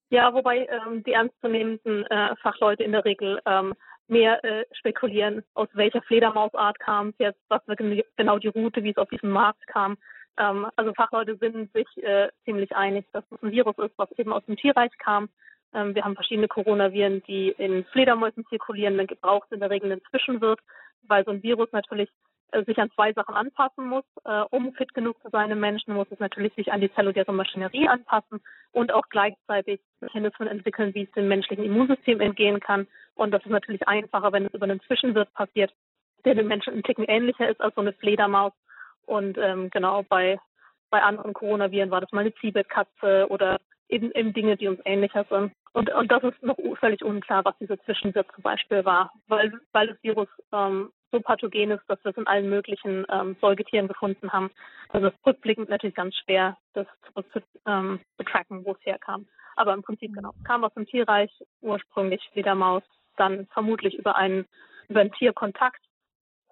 [0.09, 3.73] Ja, wobei ähm, die ernstzunehmenden äh, Fachleute in der Regel ähm,
[4.07, 8.91] mehr äh, spekulieren, aus welcher Fledermausart kam es jetzt, was war genau die Route, wie
[8.91, 9.97] es auf diesen Markt kam.
[10.37, 14.33] Ähm, also Fachleute sind sich äh, ziemlich einig, dass es ein Virus ist, was eben
[14.33, 15.29] aus dem Tierreich kam
[15.73, 18.97] wir haben verschiedene Coronaviren, die in Fledermäusen zirkulieren.
[18.97, 20.59] Dann gebraucht es in der Regel einen Zwischenwirt,
[21.03, 22.09] weil so ein Virus natürlich
[22.51, 24.03] äh, sich an zwei Sachen anpassen muss.
[24.25, 27.33] Äh, um fit genug zu sein im Menschen, muss es natürlich sich an die zelluläre
[27.33, 32.87] Maschinerie anpassen und auch gleichzeitig Mechanismen entwickeln, wie es dem menschlichen Immunsystem entgehen kann.
[33.15, 35.73] Und das ist natürlich einfacher, wenn es über einen Zwischenwirt passiert,
[36.25, 38.53] der dem Menschen ein Ticken ähnlicher ist als so eine Fledermaus.
[39.05, 40.39] Und ähm, genau bei,
[40.89, 43.59] bei anderen Coronaviren war das mal eine Ziebetkatze oder
[43.91, 45.51] eben, eben Dinge, die uns ähnlicher sind.
[45.73, 49.87] Und, und das ist noch völlig unklar, was dieser Zwischenwirt zum Beispiel war, weil, weil
[49.87, 54.31] das Virus ähm, so pathogen ist, dass wir es in allen möglichen ähm, Säugetieren gefunden
[54.31, 54.49] haben.
[54.89, 59.27] Also rückblickend natürlich ganz schwer, das zu ähm, betracken, wo es herkam.
[59.55, 62.83] Aber im Prinzip genau, es kam aus dem Tierreich, ursprünglich Fledermaus,
[63.17, 64.45] dann vermutlich über einen,
[64.87, 65.81] über einen Tierkontakt.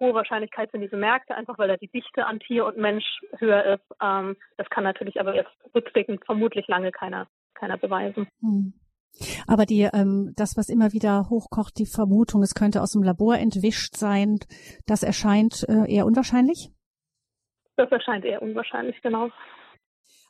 [0.00, 3.04] Hohe Wahrscheinlichkeit sind diese Märkte, einfach weil da die Dichte an Tier und Mensch
[3.38, 3.84] höher ist.
[4.02, 8.26] Ähm, das kann natürlich aber jetzt rückblickend vermutlich lange keiner, keiner beweisen.
[8.40, 8.72] Hm.
[9.46, 13.36] Aber die, ähm, das, was immer wieder hochkocht, die Vermutung, es könnte aus dem Labor
[13.36, 14.38] entwischt sein,
[14.86, 16.70] das erscheint äh, eher unwahrscheinlich?
[17.76, 19.30] Das erscheint eher unwahrscheinlich, genau.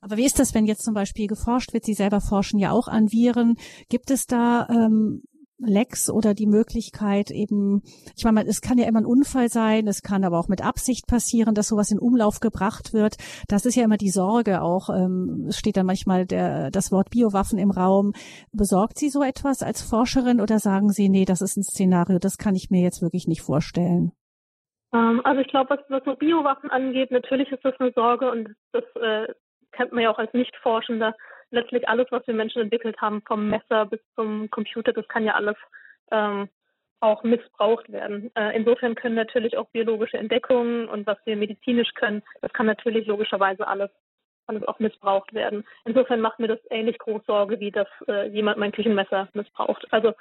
[0.01, 1.85] Aber wie ist das, wenn jetzt zum Beispiel geforscht wird?
[1.85, 3.57] Sie selber forschen ja auch an Viren.
[3.89, 5.23] Gibt es da ähm,
[5.63, 7.83] Lecks oder die Möglichkeit eben,
[8.17, 11.07] ich meine, es kann ja immer ein Unfall sein, es kann aber auch mit Absicht
[11.07, 13.17] passieren, dass sowas in Umlauf gebracht wird.
[13.49, 14.89] Das ist ja immer die Sorge auch.
[14.91, 18.13] Ähm, es steht dann manchmal der, das Wort Biowaffen im Raum.
[18.53, 22.39] Besorgt Sie so etwas als Forscherin oder sagen Sie, nee, das ist ein Szenario, das
[22.39, 24.13] kann ich mir jetzt wirklich nicht vorstellen?
[24.93, 28.55] Ähm, also ich glaube, was, was so Biowaffen angeht, natürlich ist das eine Sorge und
[28.73, 29.33] das äh,
[29.73, 31.15] kennt man ja auch als Nichtforschender.
[31.51, 35.35] Letztlich alles, was wir Menschen entwickelt haben, vom Messer bis zum Computer, das kann ja
[35.35, 35.57] alles
[36.11, 36.49] ähm,
[37.01, 38.31] auch missbraucht werden.
[38.35, 43.07] Äh, insofern können natürlich auch biologische Entdeckungen und was wir medizinisch können, das kann natürlich
[43.07, 43.91] logischerweise alles
[44.51, 45.65] alles auch missbraucht werden.
[45.85, 49.87] Insofern macht mir das ähnlich groß Sorge, wie dass äh, jemand mein Küchenmesser missbraucht.
[49.93, 50.13] Also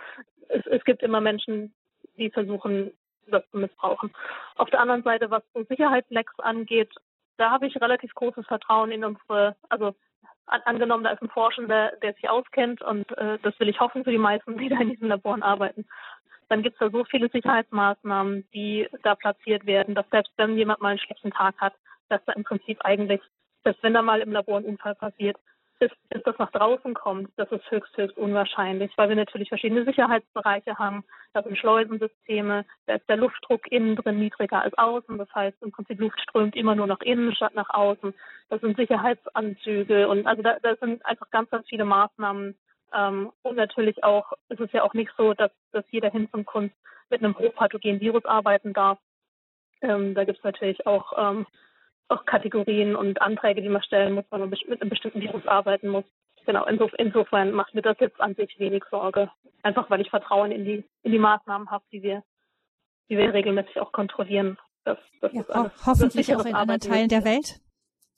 [0.50, 1.74] es, es gibt immer Menschen,
[2.18, 2.92] die versuchen,
[3.28, 4.12] das zu missbrauchen.
[4.56, 6.94] Auf der anderen Seite, was so Sicherheitslecks angeht,
[7.38, 9.96] da habe ich relativ großes Vertrauen in unsere, also
[10.46, 14.04] an, angenommen, da ist ein Forschender, der sich auskennt und äh, das will ich hoffen
[14.04, 15.86] für die meisten, die da in diesen Laboren arbeiten.
[16.50, 20.82] Dann gibt es da so viele Sicherheitsmaßnahmen, die da platziert werden, dass selbst wenn jemand
[20.82, 21.74] mal einen schlechten Tag hat,
[22.10, 23.22] dass da im Prinzip eigentlich,
[23.64, 25.38] selbst wenn da mal im Labor ein Unfall passiert,
[25.80, 29.86] bis, bis das nach draußen kommt, das ist höchst, höchst unwahrscheinlich, weil wir natürlich verschiedene
[29.86, 31.04] Sicherheitsbereiche haben.
[31.34, 35.18] Das sind Schleusensysteme, da ist der Luftdruck innen drin niedriger als außen.
[35.18, 38.14] Das heißt, im Prinzip Luft strömt immer nur nach innen statt nach außen.
[38.50, 42.56] Das sind Sicherheitsanzüge und also da, da sind einfach ganz, ganz viele Maßnahmen.
[42.94, 46.46] Ähm, und natürlich auch, es ist ja auch nicht so, dass, dass jeder Hin zum
[46.46, 46.76] Kunst
[47.10, 49.00] mit einem hochpathogenen Virus arbeiten darf.
[49.82, 51.46] Ähm, da gibt es natürlich auch ähm,
[52.10, 55.90] auch Kategorien und Anträge, die man stellen muss, wenn man mit einem bestimmten Virus arbeiten
[55.90, 56.06] muss.
[56.46, 59.30] Genau, insof insofern macht mir das jetzt an sich wenig Sorge.
[59.62, 62.24] Einfach weil ich Vertrauen in die, in die Maßnahmen habe, die wir,
[63.10, 64.58] die wir regelmäßig auch kontrollieren.
[64.84, 67.60] Das, das ja, alles, hoffentlich auch in anderen Teilen der Welt.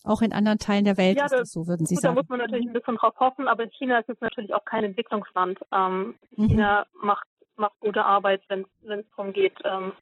[0.04, 2.16] Auch in anderen Teilen der Welt ja, das, ist das so, würden Sie gut, sagen.
[2.16, 4.84] Da muss man natürlich ein bisschen drauf hoffen, aber China ist jetzt natürlich auch kein
[4.84, 5.60] Entwicklungsland.
[5.72, 6.48] Ähm, mhm.
[6.48, 9.94] China macht, macht gute Arbeit, wenn es darum geht, ähm,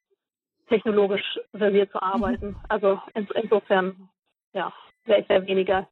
[0.70, 2.50] technologisch versiert zu arbeiten.
[2.50, 2.58] Mhm.
[2.70, 4.10] Also in, insofern,
[4.54, 4.72] ja,
[5.06, 5.88] wäre ich sehr weniger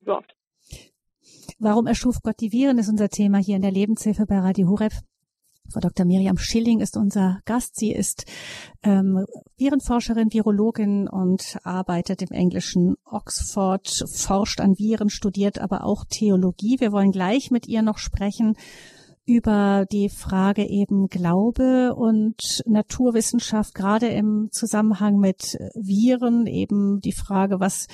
[0.00, 0.32] besorgt.
[1.58, 4.92] Warum erschuf Gott die Viren, ist unser Thema hier in der Lebenshilfe bei Radio Horeb.
[5.70, 6.06] Frau Dr.
[6.06, 7.76] Miriam Schilling ist unser Gast.
[7.76, 8.24] Sie ist
[8.82, 9.26] ähm,
[9.58, 16.80] Virenforscherin, Virologin und arbeitet im englischen Oxford, forscht an Viren, studiert aber auch Theologie.
[16.80, 18.56] Wir wollen gleich mit ihr noch sprechen
[19.28, 27.60] über die Frage eben Glaube und Naturwissenschaft, gerade im Zusammenhang mit Viren, eben die Frage,
[27.60, 27.88] was,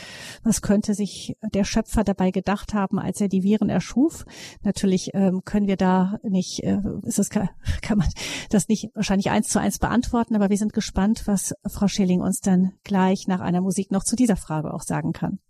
[0.45, 4.25] was könnte sich der Schöpfer dabei gedacht haben, als er die Viren erschuf.
[4.63, 7.49] Natürlich ähm, können wir da nicht, äh, ist es, kann,
[7.83, 8.09] kann man
[8.51, 12.41] das nicht wahrscheinlich eins zu eins beantworten, aber wir sind gespannt, was Frau Schilling uns
[12.41, 15.41] dann gleich nach einer Musik noch zu dieser Frage auch sagen kann.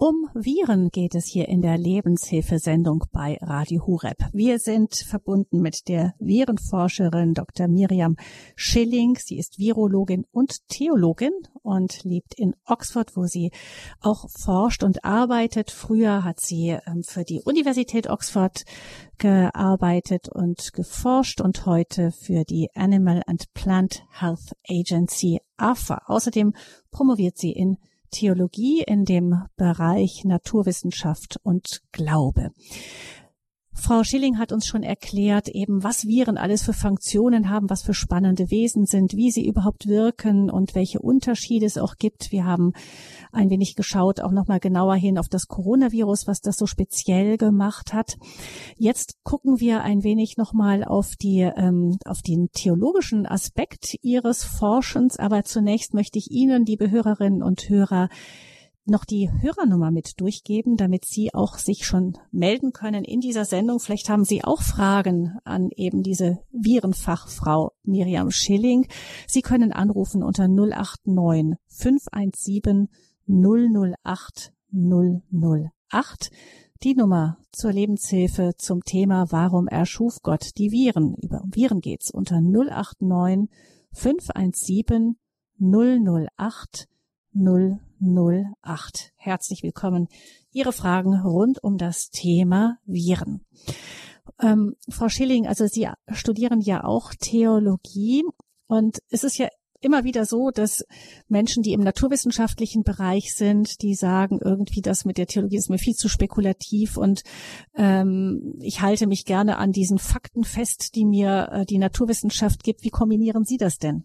[0.00, 4.16] Um Viren geht es hier in der Lebenshilfesendung bei Radio Hureb.
[4.32, 7.66] Wir sind verbunden mit der Virenforscherin Dr.
[7.66, 8.14] Miriam
[8.54, 9.18] Schilling.
[9.20, 11.32] Sie ist Virologin und Theologin
[11.62, 13.50] und lebt in Oxford, wo sie
[14.00, 15.72] auch forscht und arbeitet.
[15.72, 18.62] Früher hat sie ähm, für die Universität Oxford
[19.18, 26.02] gearbeitet und geforscht und heute für die Animal and Plant Health Agency AFA.
[26.06, 26.54] Außerdem
[26.92, 27.78] promoviert sie in
[28.10, 32.50] Theologie in dem Bereich Naturwissenschaft und Glaube.
[33.80, 37.94] Frau Schilling hat uns schon erklärt, eben was Viren alles für Funktionen haben, was für
[37.94, 42.32] spannende Wesen sind, wie sie überhaupt wirken und welche Unterschiede es auch gibt.
[42.32, 42.72] Wir haben
[43.32, 47.94] ein wenig geschaut, auch nochmal genauer hin auf das Coronavirus, was das so speziell gemacht
[47.94, 48.16] hat.
[48.76, 55.18] Jetzt gucken wir ein wenig nochmal auf die, ähm, auf den theologischen Aspekt Ihres Forschens.
[55.18, 58.08] Aber zunächst möchte ich Ihnen, liebe Hörerinnen und Hörer,
[58.88, 63.80] noch die Hörernummer mit durchgeben, damit Sie auch sich schon melden können in dieser Sendung.
[63.80, 68.86] Vielleicht haben Sie auch Fragen an eben diese Virenfachfrau Miriam Schilling.
[69.26, 72.88] Sie können anrufen unter 089 517
[73.26, 76.30] 008 008.
[76.84, 81.16] Die Nummer zur Lebenshilfe zum Thema Warum erschuf Gott die Viren?
[81.20, 83.48] Über Viren geht's unter 089
[83.92, 85.16] 517
[85.58, 86.88] 008
[87.38, 89.12] 008.
[89.16, 90.08] Herzlich willkommen.
[90.52, 93.44] Ihre Fragen rund um das Thema Viren.
[94.40, 98.24] Ähm, Frau Schilling, also Sie studieren ja auch Theologie
[98.66, 99.48] und es ist ja
[99.80, 100.84] immer wieder so, dass
[101.28, 105.78] Menschen, die im naturwissenschaftlichen Bereich sind, die sagen irgendwie, das mit der Theologie ist mir
[105.78, 107.22] viel zu spekulativ und
[107.76, 112.82] ähm, ich halte mich gerne an diesen Fakten fest, die mir äh, die Naturwissenschaft gibt.
[112.82, 114.04] Wie kombinieren Sie das denn?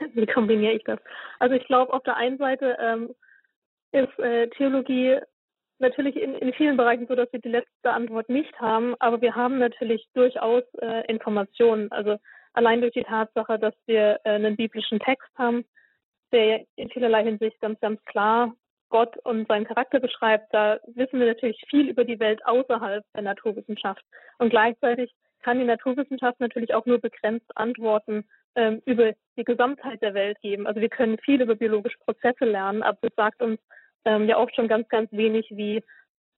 [0.14, 0.98] Wie kombiniere ich das?
[1.38, 3.14] Also ich glaube, auf der einen Seite ähm,
[3.92, 5.18] ist äh, Theologie
[5.78, 9.34] natürlich in, in vielen Bereichen so, dass wir die letzte Antwort nicht haben, aber wir
[9.34, 11.90] haben natürlich durchaus äh, Informationen.
[11.90, 12.16] Also
[12.52, 15.64] allein durch die Tatsache, dass wir äh, einen biblischen Text haben,
[16.32, 18.54] der in vielerlei Hinsicht ganz, ganz klar
[18.90, 23.22] Gott und seinen Charakter beschreibt, da wissen wir natürlich viel über die Welt außerhalb der
[23.22, 24.04] Naturwissenschaft.
[24.38, 28.24] Und gleichzeitig kann die Naturwissenschaft natürlich auch nur begrenzt Antworten
[28.54, 30.66] ähm, über die Gesamtheit der Welt geben.
[30.66, 33.60] Also wir können viel über biologische Prozesse lernen, aber es sagt uns
[34.04, 35.82] ähm, ja oft schon ganz, ganz wenig, wie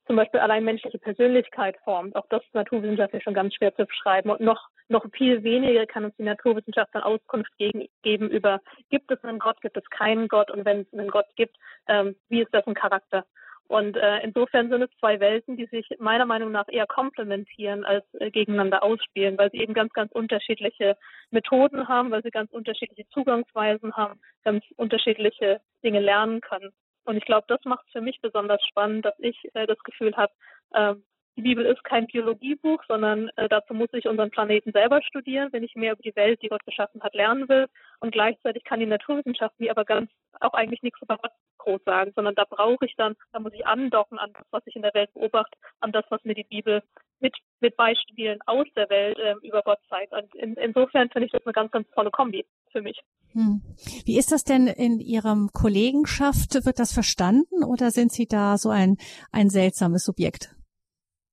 [0.07, 2.17] zum Beispiel allein menschliche Persönlichkeit formt.
[2.17, 4.31] Auch das ist naturwissenschaftlich schon ganz schwer zu beschreiben.
[4.31, 8.61] Und noch, noch viel weniger kann uns die Naturwissenschaft dann Auskunft gegen, geben über,
[8.91, 12.17] gibt es einen Gott, gibt es keinen Gott und wenn es einen Gott gibt, ähm,
[12.29, 13.25] wie ist das ein Charakter?
[13.68, 18.05] Und äh, insofern sind es zwei Welten, die sich meiner Meinung nach eher komplementieren als
[18.14, 20.96] äh, gegeneinander ausspielen, weil sie eben ganz, ganz unterschiedliche
[21.31, 26.72] Methoden haben, weil sie ganz unterschiedliche Zugangsweisen haben, ganz unterschiedliche Dinge lernen können.
[27.05, 30.16] Und ich glaube, das macht es für mich besonders spannend, dass ich äh, das Gefühl
[30.16, 30.33] habe,
[30.72, 30.94] äh,
[31.37, 35.62] die Bibel ist kein Biologiebuch, sondern äh, dazu muss ich unseren Planeten selber studieren, wenn
[35.62, 37.68] ich mehr über die Welt, die Gott geschaffen hat, lernen will.
[38.01, 42.12] Und gleichzeitig kann die Naturwissenschaft mir aber ganz auch eigentlich nichts über Gott groß sagen,
[42.14, 44.94] sondern da brauche ich dann, da muss ich andocken an das, was ich in der
[44.94, 46.83] Welt beobachte, an das, was mir die Bibel
[47.20, 50.12] mit, mit Beispielen aus der Welt äh, über Gott zeigt.
[50.12, 53.01] Und in, insofern finde ich das eine ganz, ganz tolle Kombi für mich.
[53.33, 53.62] Hm.
[54.05, 56.66] Wie ist das denn in Ihrem Kollegenschaft?
[56.66, 58.96] Wird das verstanden oder sind Sie da so ein,
[59.31, 60.55] ein seltsames Subjekt?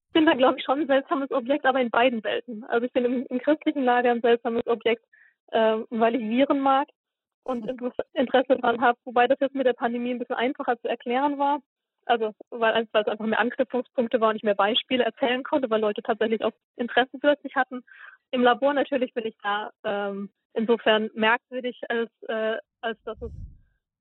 [0.08, 2.64] Ich bin da, glaube ich, schon ein seltsames Objekt, aber in beiden Welten.
[2.66, 5.04] Also ich bin im, im christlichen Lager ein seltsames Objekt,
[5.52, 6.88] äh, weil ich Viren mag
[7.50, 7.68] und
[8.14, 11.60] Interesse daran habe, wobei das jetzt mit der Pandemie ein bisschen einfacher zu erklären war.
[12.06, 16.02] Also weil, es einfach mehr Anknüpfungspunkte war und ich mehr Beispiele erzählen konnte, weil Leute
[16.02, 17.84] tatsächlich auch Interesse plötzlich hatten.
[18.32, 23.32] Im Labor natürlich bin ich da ähm, insofern merkwürdig, als, äh, als dass es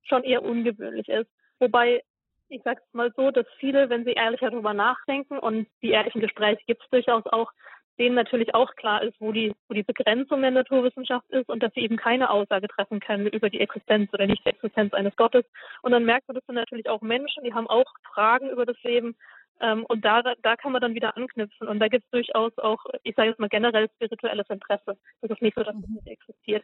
[0.03, 1.29] schon eher ungewöhnlich ist.
[1.59, 2.03] Wobei,
[2.49, 6.21] ich sage es mal so, dass viele, wenn sie ehrlicher darüber nachdenken und die ehrlichen
[6.21, 7.51] Gespräche gibt es durchaus auch,
[7.99, 11.73] denen natürlich auch klar ist, wo die, wo die Begrenzung der Naturwissenschaft ist und dass
[11.73, 15.45] sie eben keine Aussage treffen können über die Existenz oder Nicht-Existenz eines Gottes.
[15.81, 18.81] Und dann merkt man, das sind natürlich auch Menschen, die haben auch Fragen über das
[18.83, 19.15] Leben.
[19.61, 21.67] Ähm, und da, da kann man dann wieder anknüpfen.
[21.67, 24.97] Und da gibt es durchaus auch, ich sage jetzt mal generell spirituelles Interesse.
[25.21, 26.63] Das ist nicht so, dass es nicht existiert.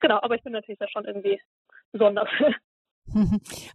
[0.00, 1.40] Genau, aber ich bin natürlich da schon irgendwie
[1.92, 2.28] besonders.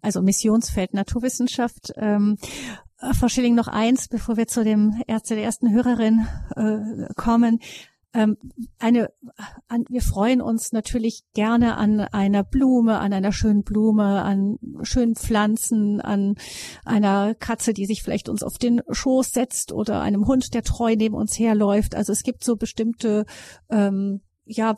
[0.02, 1.93] Also Missionsfeld Naturwissenschaft.
[1.98, 7.14] Ähm, äh, Frau Schilling, noch eins, bevor wir zu dem Ärzte der ersten Hörerin äh,
[7.16, 7.60] kommen.
[8.12, 8.38] Ähm,
[8.80, 9.12] eine,
[9.68, 15.16] an, wir freuen uns natürlich gerne an einer Blume, an einer schönen Blume, an schönen
[15.16, 16.36] Pflanzen, an
[16.86, 20.96] einer Katze, die sich vielleicht uns auf den Schoß setzt oder einem Hund, der treu
[20.98, 21.94] neben uns herläuft.
[21.94, 23.26] Also es gibt so bestimmte
[23.70, 24.76] ähm, ja,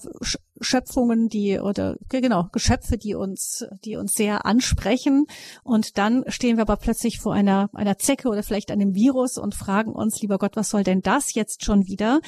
[0.60, 5.26] Schöpfungen, die oder genau, Geschöpfe, die uns, die uns sehr ansprechen.
[5.64, 9.56] Und dann stehen wir aber plötzlich vor einer, einer Zecke oder vielleicht einem Virus und
[9.56, 12.20] fragen uns, lieber Gott, was soll denn das jetzt schon wieder?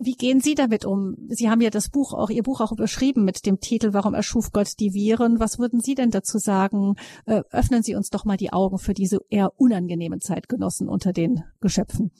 [0.00, 1.14] Wie gehen Sie damit um?
[1.28, 4.50] Sie haben ja das Buch auch, Ihr Buch auch überschrieben mit dem Titel Warum erschuf
[4.50, 5.38] Gott die Viren?
[5.38, 6.96] Was würden Sie denn dazu sagen?
[7.26, 11.44] Äh, öffnen Sie uns doch mal die Augen für diese eher unangenehmen Zeitgenossen unter den
[11.60, 12.10] Geschöpfen.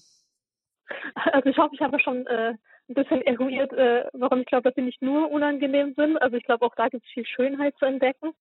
[1.32, 2.54] Also ich hoffe, ich habe schon äh,
[2.88, 6.20] ein bisschen eruiert, äh, warum ich glaube, dass sie nicht nur unangenehm sind.
[6.20, 8.32] Also ich glaube, auch da gibt es viel Schönheit zu entdecken.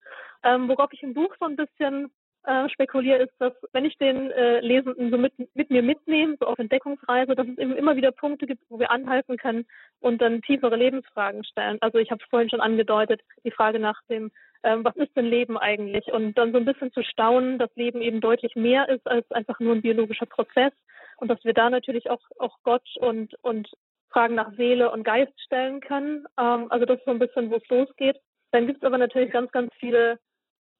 [0.43, 2.11] Ähm, worauf ich im Buch so ein bisschen
[2.45, 6.45] äh, spekuliere, ist, dass wenn ich den äh, Lesenden so mit, mit mir mitnehme, so
[6.45, 9.65] auf Entdeckungsreise, dass es eben immer wieder Punkte gibt, wo wir anhalten können
[10.01, 11.77] und dann tiefere Lebensfragen stellen.
[11.79, 14.29] Also ich habe es vorhin schon angedeutet, die Frage nach dem,
[14.63, 16.11] ähm, was ist denn Leben eigentlich?
[16.11, 19.59] Und dann so ein bisschen zu staunen, dass Leben eben deutlich mehr ist als einfach
[19.61, 20.73] nur ein biologischer Prozess
[21.17, 23.69] und dass wir da natürlich auch, auch Gott und, und
[24.13, 26.25] Fragen nach Seele und Geist stellen können.
[26.39, 28.17] Ähm, also das ist so ein bisschen, wo es losgeht.
[28.51, 30.19] Dann gibt es aber natürlich ganz, ganz viele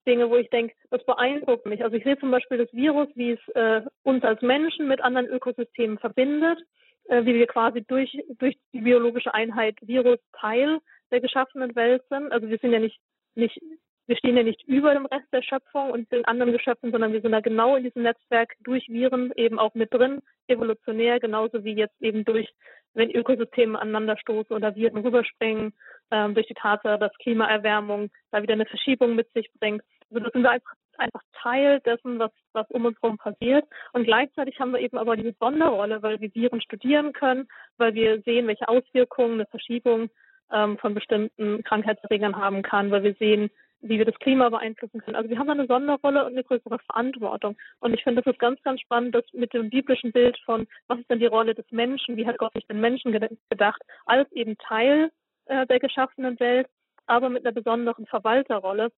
[0.07, 1.83] Dinge, wo ich denke, das beeindruckt mich.
[1.83, 5.27] Also ich sehe zum Beispiel das Virus, wie es äh, uns als Menschen mit anderen
[5.27, 6.59] Ökosystemen verbindet,
[7.05, 10.79] äh, wie wir quasi durch, durch die biologische Einheit Virus Teil
[11.11, 12.31] der geschaffenen Welt sind.
[12.31, 12.99] Also wir sind ja nicht,
[13.35, 13.59] nicht
[14.05, 17.21] wir stehen ja nicht über dem Rest der Schöpfung und den anderen Geschöpfen, sondern wir
[17.21, 21.73] sind da genau in diesem Netzwerk durch Viren eben auch mit drin, evolutionär, genauso wie
[21.73, 22.53] jetzt eben durch,
[22.93, 25.73] wenn Ökosysteme aneinanderstoßen oder Viren rüberspringen,
[26.11, 29.83] ähm, durch die Tatsache, dass Klimaerwärmung da wieder eine Verschiebung mit sich bringt.
[30.09, 33.65] Also das sind wir einfach, einfach Teil dessen, was, was um uns herum passiert.
[33.93, 38.21] Und gleichzeitig haben wir eben aber diese Sonderrolle, weil wir Viren studieren können, weil wir
[38.21, 40.09] sehen, welche Auswirkungen eine Verschiebung
[40.51, 43.49] ähm, von bestimmten Krankheitserregern haben kann, weil wir sehen,
[43.83, 45.15] wie wir das Klima beeinflussen können.
[45.15, 47.57] Also wir haben eine Sonderrolle und eine größere Verantwortung.
[47.79, 50.99] Und ich finde, das ist ganz, ganz spannend, dass mit dem biblischen Bild von, was
[50.99, 54.57] ist denn die Rolle des Menschen, wie hat Gott sich den Menschen gedacht, alles eben
[54.57, 55.11] Teil
[55.45, 56.67] äh, der geschaffenen Welt,
[57.05, 58.91] aber mit einer besonderen Verwalterrolle,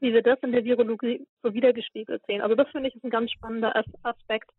[0.00, 2.40] wie wir das in der Virologie so wiedergespiegelt sehen.
[2.40, 3.74] Also das finde ich ist ein ganz spannender
[4.04, 4.50] Aspekt,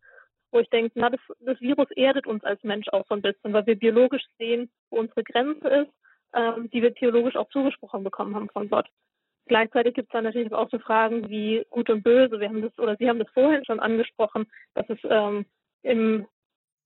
[0.52, 3.52] wo ich denke, na, das, das Virus erdet uns als Mensch auch so ein bisschen,
[3.54, 5.90] weil wir biologisch sehen, wo unsere Grenze ist,
[6.34, 8.88] ähm, die wir theologisch auch zugesprochen bekommen haben von Gott.
[9.50, 12.38] Gleichzeitig gibt es dann natürlich auch so Fragen wie Gut und Böse.
[12.38, 15.44] Wir haben das, oder Sie haben das vorhin schon angesprochen, dass es ähm,
[15.82, 16.28] im,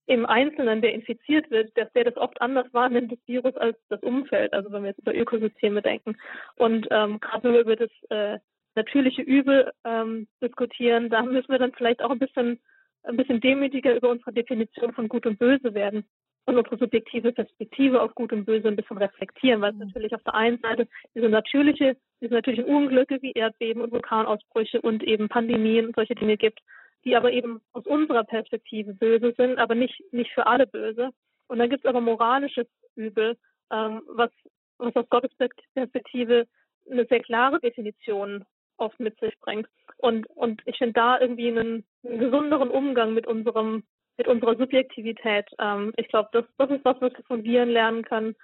[0.07, 4.03] im Einzelnen, der infiziert wird, dass der das oft anders wahrnimmt, das Virus, als das
[4.03, 4.55] Umfeld.
[4.55, 6.17] Also wenn wir jetzt über Ökosysteme denken.
[6.57, 8.39] Und ähm, gerade wenn wir über das äh,
[8.75, 12.61] natürliche Übel ähm, diskutieren, da müssen wir dann vielleicht auch ein bisschen
[13.03, 16.07] ein bisschen demütiger über unsere Definition von Gut und Böse werden
[16.47, 19.87] und unsere subjektive Perspektive auf Gut und Böse ein bisschen reflektieren, weil es mhm.
[19.87, 25.03] natürlich auf der einen Seite diese natürliche, diese natürlichen Unglücke wie Erdbeben und Vulkanausbrüche und
[25.03, 26.61] eben Pandemien und solche Dinge gibt,
[27.05, 31.11] die aber eben aus unserer Perspektive böse sind, aber nicht, nicht für alle böse.
[31.49, 33.37] Und dann gibt es aber moralisches Übel,
[33.71, 34.31] ähm, was,
[34.79, 35.31] was aus Gottes
[35.75, 36.47] Perspektive
[36.91, 38.45] eine sehr klare Definition
[38.77, 39.69] oft mit sich bringt.
[39.99, 43.85] Und, und ich finde da irgendwie einen, einen gesünderen Umgang mit unserem
[44.17, 45.47] mit unserer Subjektivität.
[45.59, 48.35] Ähm, ich glaube, das, das ist was, was wir von Viren lernen können.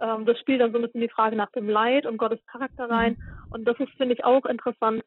[0.00, 2.88] Ähm, das spielt dann so ein bisschen die Frage nach dem Leid und Gottes Charakter
[2.88, 3.12] rein.
[3.12, 3.52] Mhm.
[3.52, 5.02] Und das ist, finde ich, auch interessant,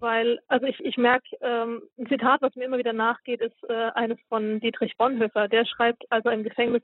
[0.00, 3.90] weil, also ich, ich merke, ähm, ein Zitat, was mir immer wieder nachgeht, ist äh,
[3.94, 5.48] eines von Dietrich Bonhoeffer.
[5.48, 6.82] Der schreibt, also im Gefängnis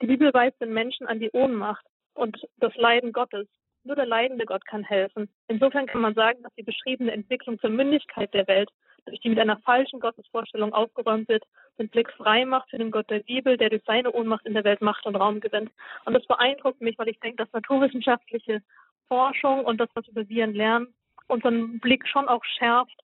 [0.00, 1.84] die Bibel weist den Menschen an die Ohnmacht
[2.14, 3.46] und das Leiden Gottes.
[3.84, 5.28] Nur der leidende Gott kann helfen.
[5.48, 8.70] Insofern kann man sagen, dass die beschriebene Entwicklung zur Mündigkeit der Welt
[9.06, 11.44] durch die mit einer falschen Gottesvorstellung aufgeräumt wird,
[11.78, 14.64] den Blick frei macht für den Gott der Bibel, der durch seine Ohnmacht in der
[14.64, 15.70] Welt Macht und Raum gewinnt.
[16.04, 18.62] Und das beeindruckt mich, weil ich denke, dass naturwissenschaftliche
[19.08, 20.94] Forschung und das, was wir Viren lernen,
[21.26, 23.00] unseren Blick schon auch schärft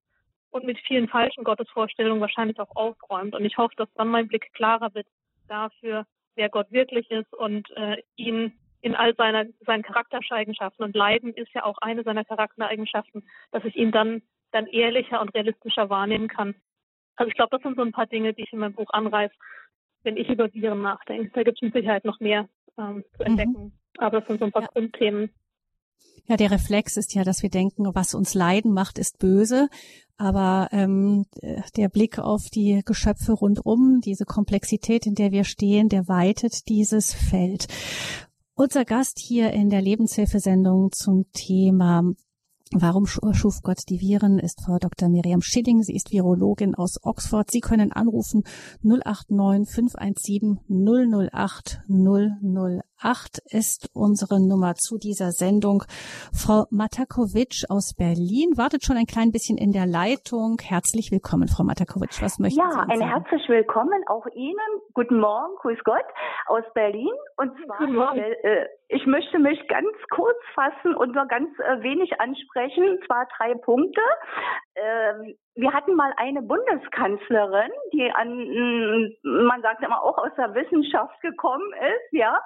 [0.51, 3.35] und mit vielen falschen Gottesvorstellungen wahrscheinlich auch aufräumt.
[3.35, 5.07] Und ich hoffe, dass dann mein Blick klarer wird
[5.49, 11.35] dafür, wer Gott wirklich ist und äh, ihn in all seiner, seinen Charaktereigenschaften und Leiden
[11.35, 14.23] ist ja auch eine seiner Charaktereigenschaften, dass ich ihn dann
[14.53, 16.55] dann ehrlicher und realistischer wahrnehmen kann.
[17.17, 19.35] Also ich glaube, das sind so ein paar Dinge, die ich in meinem Buch anreiße,
[20.03, 21.31] wenn ich über Viren nachdenke.
[21.35, 23.27] Da gibt es mit Sicherheit noch mehr ähm, zu mhm.
[23.27, 23.63] entdecken.
[23.65, 23.73] Mhm.
[23.99, 24.69] Aber das sind so ein paar ja.
[24.69, 25.31] Grundthemen.
[26.27, 29.69] Ja, der Reflex ist ja, dass wir denken, was uns leiden macht, ist böse.
[30.19, 31.27] Aber ähm,
[31.77, 37.13] der Blick auf die Geschöpfe rundum, diese Komplexität, in der wir stehen, der weitet dieses
[37.13, 37.67] Feld.
[38.55, 42.03] Unser Gast hier in der Lebenshilfesendung zum Thema
[42.73, 44.41] Warum schuf Gott die Viren?
[44.41, 45.09] ist Frau Dr.
[45.09, 45.85] Miriam Schilling.
[45.85, 47.49] Sie ist Virologin aus Oxford.
[47.49, 48.43] Sie können anrufen
[48.83, 52.83] 089 517 008 008
[53.51, 55.85] ist unsere Nummer zu dieser Sendung.
[56.33, 60.57] Frau Matakovic aus Berlin wartet schon ein klein bisschen in der Leitung.
[60.63, 62.23] Herzlich willkommen, Frau Matakovic.
[62.23, 62.91] Was möchten ja, Sie sagen?
[62.91, 64.57] Ja, ein herzlich willkommen auch Ihnen.
[64.95, 66.07] Guten Morgen, grüß Gott
[66.47, 67.13] aus Berlin.
[67.37, 72.99] Und zwar, äh, ich möchte mich ganz kurz fassen und nur ganz äh, wenig ansprechen,
[73.07, 74.01] zwar drei Punkte.
[74.77, 80.55] Ähm, wir hatten mal eine Bundeskanzlerin, die an, mm, man sagt immer auch aus der
[80.55, 82.43] Wissenschaft gekommen ist, ja,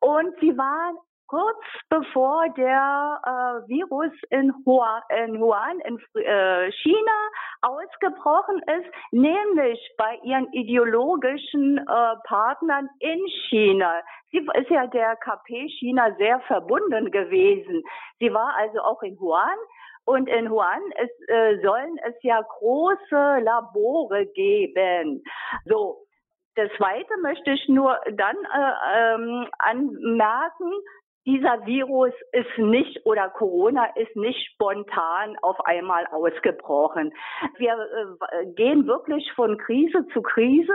[0.00, 0.94] und sie war
[1.26, 1.58] kurz
[1.88, 7.18] bevor der äh, Virus in, Hua, in Wuhan in äh, China
[7.62, 14.00] ausgebrochen ist, nämlich bei ihren ideologischen äh, Partnern in China.
[14.30, 17.82] Sie ist ja der KP China sehr verbunden gewesen.
[18.20, 19.58] Sie war also auch in Wuhan
[20.04, 25.22] und in Wuhan es, äh, sollen es ja große Labore geben.
[25.64, 26.04] So,
[26.56, 30.72] das Zweite möchte ich nur dann äh, ähm, anmerken,
[31.26, 37.12] dieser Virus ist nicht oder Corona ist nicht spontan auf einmal ausgebrochen.
[37.56, 40.74] Wir äh, gehen wirklich von Krise zu Krise.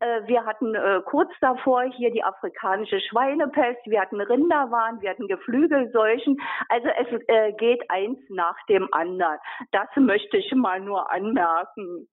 [0.00, 5.28] Äh, wir hatten äh, kurz davor hier die afrikanische Schweinepest, wir hatten Rinderwahn, wir hatten
[5.28, 6.40] Geflügelseuchen.
[6.68, 9.38] Also es äh, geht eins nach dem anderen.
[9.70, 12.08] Das möchte ich mal nur anmerken.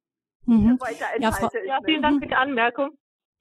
[0.46, 0.78] Mhm.
[1.20, 1.32] Ja,
[1.66, 2.92] ja, vielen Dank für die Anmerkung.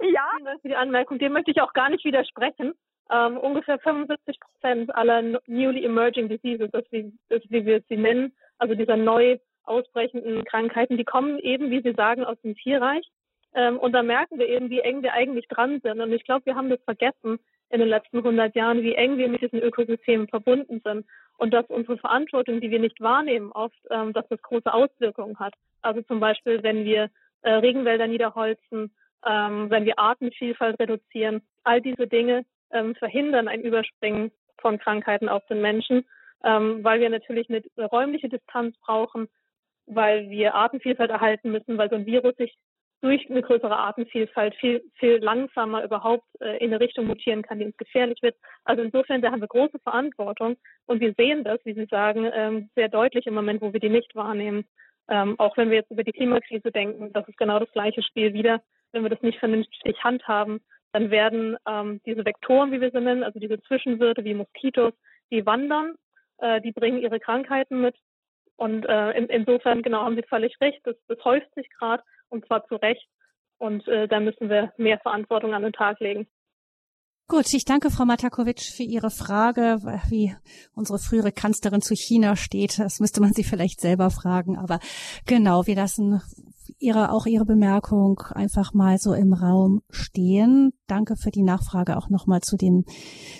[0.00, 0.28] Ja.
[0.34, 1.18] Vielen Dank für die Anmerkung.
[1.18, 2.74] Dem möchte ich auch gar nicht widersprechen.
[3.10, 8.32] Ähm, ungefähr 75 Prozent aller newly emerging diseases, das wie, das wie wir sie nennen,
[8.58, 13.04] also dieser neu ausbrechenden Krankheiten, die kommen eben, wie Sie sagen, aus dem Tierreich.
[13.54, 16.00] Ähm, und da merken wir eben, wie eng wir eigentlich dran sind.
[16.00, 17.38] Und ich glaube, wir haben das vergessen
[17.70, 21.06] in den letzten 100 Jahren, wie eng wir mit diesen Ökosystemen verbunden sind.
[21.38, 25.54] Und dass unsere Verantwortung, die wir nicht wahrnehmen, oft, ähm, dass das große Auswirkungen hat.
[25.82, 27.10] Also zum Beispiel, wenn wir
[27.42, 28.94] äh, Regenwälder niederholzen,
[29.24, 35.44] ähm, wenn wir Artenvielfalt reduzieren, all diese Dinge, ähm, verhindern ein Überspringen von Krankheiten auf
[35.46, 36.04] den Menschen,
[36.44, 39.28] ähm, weil wir natürlich eine räumliche Distanz brauchen,
[39.86, 42.56] weil wir Artenvielfalt erhalten müssen, weil so ein Virus sich
[43.02, 47.66] durch eine größere Artenvielfalt viel, viel langsamer überhaupt äh, in eine Richtung mutieren kann, die
[47.66, 48.36] uns gefährlich wird.
[48.64, 50.56] Also insofern, da haben wir große Verantwortung
[50.86, 53.90] und wir sehen das, wie Sie sagen, ähm, sehr deutlich im Moment, wo wir die
[53.90, 54.66] nicht wahrnehmen.
[55.08, 58.32] Ähm, auch wenn wir jetzt über die Klimakrise denken, das ist genau das gleiche Spiel
[58.32, 58.62] wieder.
[58.92, 60.60] Wenn wir das nicht vernünftig handhaben,
[60.96, 64.94] dann werden ähm, diese Vektoren, wie wir sie nennen, also diese Zwischenwirte wie Moskitos,
[65.30, 65.94] die wandern,
[66.38, 67.94] äh, die bringen ihre Krankheiten mit.
[68.56, 72.46] Und äh, in, insofern, genau, haben Sie völlig recht, das, das häuft sich gerade und
[72.46, 73.06] zwar zu Recht.
[73.58, 76.26] Und äh, da müssen wir mehr Verantwortung an den Tag legen.
[77.28, 79.76] Gut, ich danke Frau Matakovic für Ihre Frage,
[80.08, 80.34] wie
[80.74, 82.78] unsere frühere Kanzlerin zu China steht.
[82.78, 84.56] Das müsste man sie vielleicht selber fragen.
[84.56, 84.78] Aber
[85.26, 86.22] genau, wir lassen
[86.78, 90.72] ihre, auch Ihre Bemerkung einfach mal so im Raum stehen.
[90.86, 92.84] Danke für die Nachfrage auch nochmal zu den,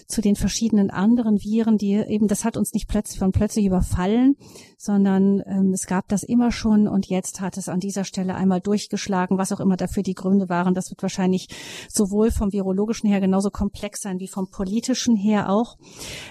[0.08, 4.34] zu den verschiedenen anderen Viren, die eben, das hat uns nicht plötzlich von plötzlich überfallen,
[4.78, 8.60] sondern ähm, es gab das immer schon und jetzt hat es an dieser Stelle einmal
[8.60, 10.74] durchgeschlagen, was auch immer dafür die Gründe waren.
[10.74, 11.48] Das wird wahrscheinlich
[11.88, 15.76] sowohl vom virologischen her genauso komplex sein wie vom politischen her auch.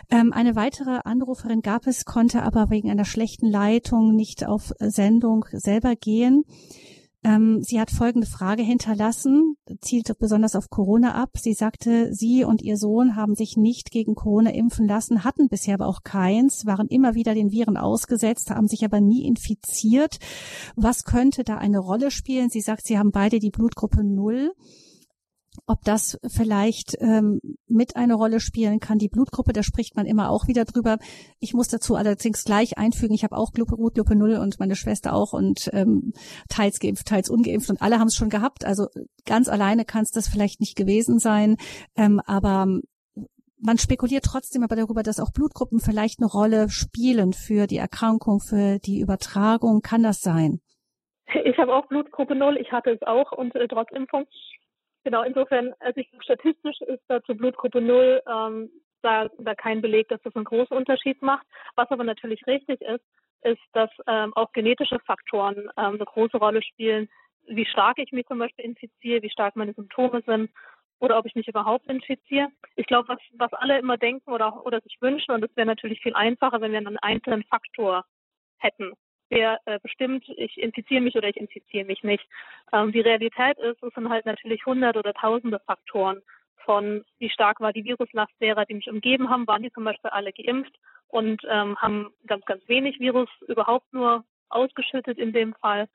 [0.09, 5.45] Ähm, eine weitere Anruferin gab es, konnte aber wegen einer schlechten Leitung nicht auf Sendung
[5.51, 6.43] selber gehen.
[7.25, 11.31] Ähm, sie hat folgende Frage hinterlassen, zielte besonders auf Corona ab.
[11.39, 15.73] Sie sagte, sie und ihr Sohn haben sich nicht gegen Corona impfen lassen, hatten bisher
[15.73, 20.19] aber auch keins, waren immer wieder den Viren ausgesetzt, haben sich aber nie infiziert.
[20.75, 22.51] Was könnte da eine Rolle spielen?
[22.51, 24.53] Sie sagt, sie haben beide die Blutgruppe Null
[25.65, 28.97] ob das vielleicht ähm, mit eine Rolle spielen kann.
[28.97, 30.97] Die Blutgruppe, da spricht man immer auch wieder drüber.
[31.39, 35.33] Ich muss dazu allerdings gleich einfügen, ich habe auch Blutgruppe Null und meine Schwester auch
[35.33, 36.13] und ähm,
[36.49, 38.65] teils geimpft, teils ungeimpft und alle haben es schon gehabt.
[38.65, 38.87] Also
[39.25, 41.57] ganz alleine kann es das vielleicht nicht gewesen sein,
[41.95, 42.67] ähm, aber
[43.57, 48.39] man spekuliert trotzdem aber darüber, dass auch Blutgruppen vielleicht eine Rolle spielen für die Erkrankung,
[48.39, 49.81] für die Übertragung.
[49.81, 50.59] Kann das sein?
[51.43, 54.25] Ich habe auch Blutgruppe Null, ich hatte es auch und äh, trotz Impfung.
[55.05, 58.71] Genau, insofern, also ich, statistisch ist da zur Blutgruppe Null ähm,
[59.03, 61.45] da, da kein Beleg, dass das einen großen Unterschied macht.
[61.75, 63.05] Was aber natürlich richtig ist,
[63.43, 67.07] ist, dass ähm, auch genetische Faktoren ähm, eine große Rolle spielen,
[67.47, 70.49] wie stark ich mich zum Beispiel infiziere, wie stark meine Symptome sind
[70.99, 72.47] oder ob ich mich überhaupt infiziere.
[72.75, 76.01] Ich glaube, was, was alle immer denken oder, oder sich wünschen, und es wäre natürlich
[76.01, 78.05] viel einfacher, wenn wir einen einzelnen Faktor
[78.57, 78.93] hätten
[79.31, 82.25] der äh, bestimmt, ich infiziere mich oder ich infiziere mich nicht.
[82.71, 86.21] Ähm, die Realität ist, es sind halt natürlich hunderte oder tausende Faktoren
[86.65, 90.09] von, wie stark war die Viruslast derer, die mich umgeben haben, waren die zum Beispiel
[90.09, 90.75] alle geimpft
[91.07, 95.87] und ähm, haben ganz, ganz wenig Virus überhaupt nur ausgeschüttet in dem Fall.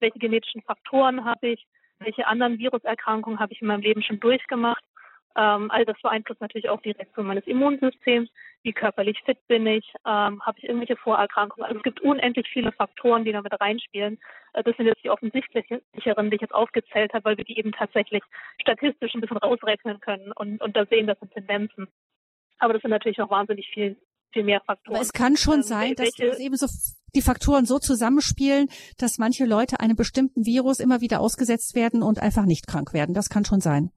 [0.00, 1.66] Welche genetischen Faktoren habe ich?
[1.98, 4.82] Welche anderen Viruserkrankungen habe ich in meinem Leben schon durchgemacht?
[5.36, 8.28] Ähm, all das beeinflusst natürlich auch die Reaktion meines Immunsystems.
[8.62, 9.92] Wie körperlich fit bin ich?
[10.06, 11.64] Ähm, Habe ich irgendwelche Vorerkrankungen?
[11.64, 14.18] Also es gibt unendlich viele Faktoren, die damit reinspielen.
[14.52, 17.72] Äh, das sind jetzt die offensichtlicheren, die ich jetzt aufgezählt habe, weil wir die eben
[17.72, 18.22] tatsächlich
[18.60, 21.88] statistisch ein bisschen rausrechnen können und, und da sehen, das sind Tendenzen.
[22.58, 23.96] Aber das sind natürlich noch wahnsinnig viel,
[24.32, 24.96] viel mehr Faktoren.
[24.96, 26.66] Aber es kann schon ähm, sein, dass es eben so
[27.14, 28.68] die Faktoren so zusammenspielen,
[28.98, 33.14] dass manche Leute einem bestimmten Virus immer wieder ausgesetzt werden und einfach nicht krank werden.
[33.14, 33.90] Das kann schon sein.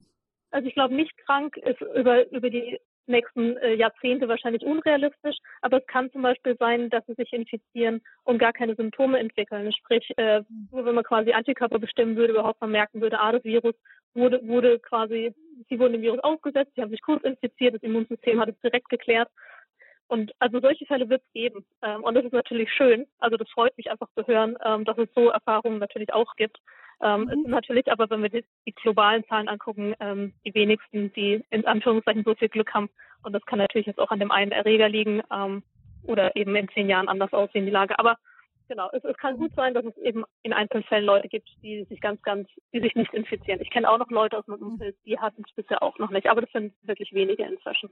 [0.56, 5.80] Also ich glaube, nicht krank ist über, über die nächsten äh, Jahrzehnte wahrscheinlich unrealistisch, aber
[5.82, 9.70] es kann zum Beispiel sein, dass sie sich infizieren und gar keine Symptome entwickeln.
[9.74, 10.40] Sprich, äh,
[10.70, 13.74] wenn man quasi Antikörper bestimmen würde, überhaupt mal merken würde, ah, das Virus
[14.14, 15.34] wurde, wurde quasi,
[15.68, 18.88] sie wurden dem Virus ausgesetzt, sie haben sich kurz infiziert, das Immunsystem hat es direkt
[18.88, 19.28] geklärt.
[20.08, 21.64] Und also solche Fälle wird es geben.
[21.82, 23.06] Ähm, und das ist natürlich schön.
[23.18, 26.58] Also das freut mich einfach zu hören, ähm, dass es so Erfahrungen natürlich auch gibt.
[27.02, 27.50] Ähm, mhm.
[27.50, 32.24] Natürlich aber, wenn wir die, die globalen Zahlen angucken, ähm, die wenigsten, die in Anführungszeichen
[32.24, 32.88] so viel Glück haben.
[33.22, 35.62] Und das kann natürlich jetzt auch an dem einen Erreger liegen ähm,
[36.04, 37.98] oder eben in zehn Jahren anders aussehen, die Lage.
[37.98, 38.16] Aber
[38.68, 42.00] genau, es, es kann gut sein, dass es eben in Einzelfällen Leute gibt, die sich
[42.00, 43.60] ganz, ganz, die sich nicht infizieren.
[43.60, 46.28] Ich kenne auch noch Leute aus meinem Umfeld, die hatten es bisher auch noch nicht.
[46.28, 47.90] Aber das sind wirklich wenige inzwischen.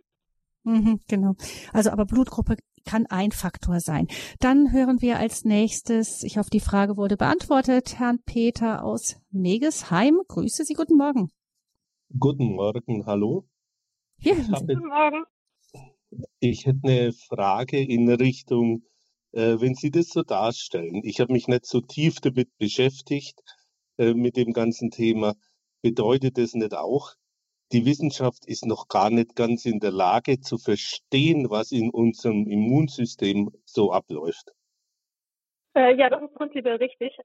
[0.65, 1.35] Mhm, genau.
[1.73, 4.09] Also aber Blutgruppe kann ein Faktor sein.
[4.41, 10.21] Dann hören wir als nächstes, ich hoffe, die Frage wurde beantwortet, Herrn Peter aus Megesheim.
[10.29, 11.31] Grüße Sie, guten Morgen.
[12.19, 13.47] Guten Morgen, hallo.
[14.19, 15.25] Hier, guten Morgen.
[16.39, 18.85] Ich hätte eine Frage in Richtung,
[19.33, 21.01] äh, wenn Sie das so darstellen.
[21.05, 23.43] Ich habe mich nicht so tief damit beschäftigt,
[23.99, 25.35] äh, mit dem ganzen Thema.
[25.83, 27.15] Bedeutet das nicht auch,
[27.73, 32.47] die Wissenschaft ist noch gar nicht ganz in der Lage zu verstehen, was in unserem
[32.47, 34.53] Immunsystem so abläuft.
[35.75, 37.17] Äh, ja, das ist prinzipiell richtig.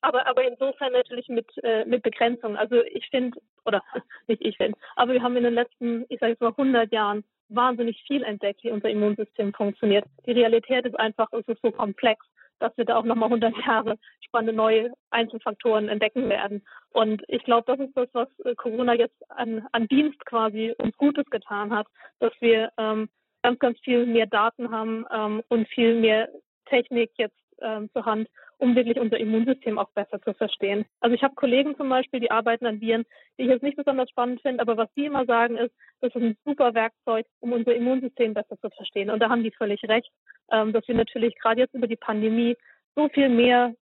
[0.00, 2.56] aber, aber insofern natürlich mit, äh, mit Begrenzung.
[2.56, 3.82] Also ich finde, oder
[4.26, 7.24] nicht ich finde, aber wir haben in den letzten, ich sage jetzt mal 100 Jahren
[7.48, 10.04] wahnsinnig viel entdeckt, wie unser Immunsystem funktioniert.
[10.26, 12.24] Die Realität ist einfach, es ist so komplex,
[12.60, 16.64] dass wir da auch nochmal 100 Jahre spannende neue Einzelfaktoren entdecken werden.
[16.90, 20.96] Und ich glaube, das ist das, was äh, Corona jetzt an, an Dienst quasi uns
[20.96, 21.86] Gutes getan hat,
[22.20, 23.08] dass wir ähm,
[23.42, 26.28] ganz, ganz viel mehr Daten haben ähm, und viel mehr
[26.66, 30.84] Technik jetzt ähm, zur Hand, um wirklich unser Immunsystem auch besser zu verstehen.
[31.00, 33.04] Also ich habe Kollegen zum Beispiel, die arbeiten an Viren,
[33.38, 36.22] die ich jetzt nicht besonders spannend finde, aber was die immer sagen ist, das ist
[36.22, 39.10] ein super Werkzeug, um unser Immunsystem besser zu verstehen.
[39.10, 40.10] Und da haben die völlig recht,
[40.50, 42.56] ähm, dass wir natürlich gerade jetzt über die Pandemie
[42.94, 43.74] so viel mehr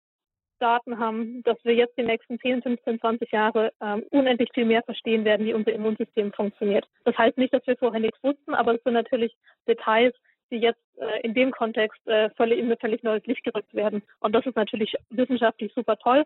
[0.59, 4.83] Daten haben, dass wir jetzt die nächsten 10, 15, 20 Jahre ähm, unendlich viel mehr
[4.83, 6.87] verstehen werden, wie unser Immunsystem funktioniert.
[7.05, 9.35] Das heißt nicht, dass wir vorher nichts wussten, aber es sind natürlich
[9.67, 10.15] Details,
[10.51, 14.03] die jetzt äh, in dem Kontext äh, völlig, in völlig neues Licht gerückt werden.
[14.21, 16.25] Und das ist natürlich wissenschaftlich super toll.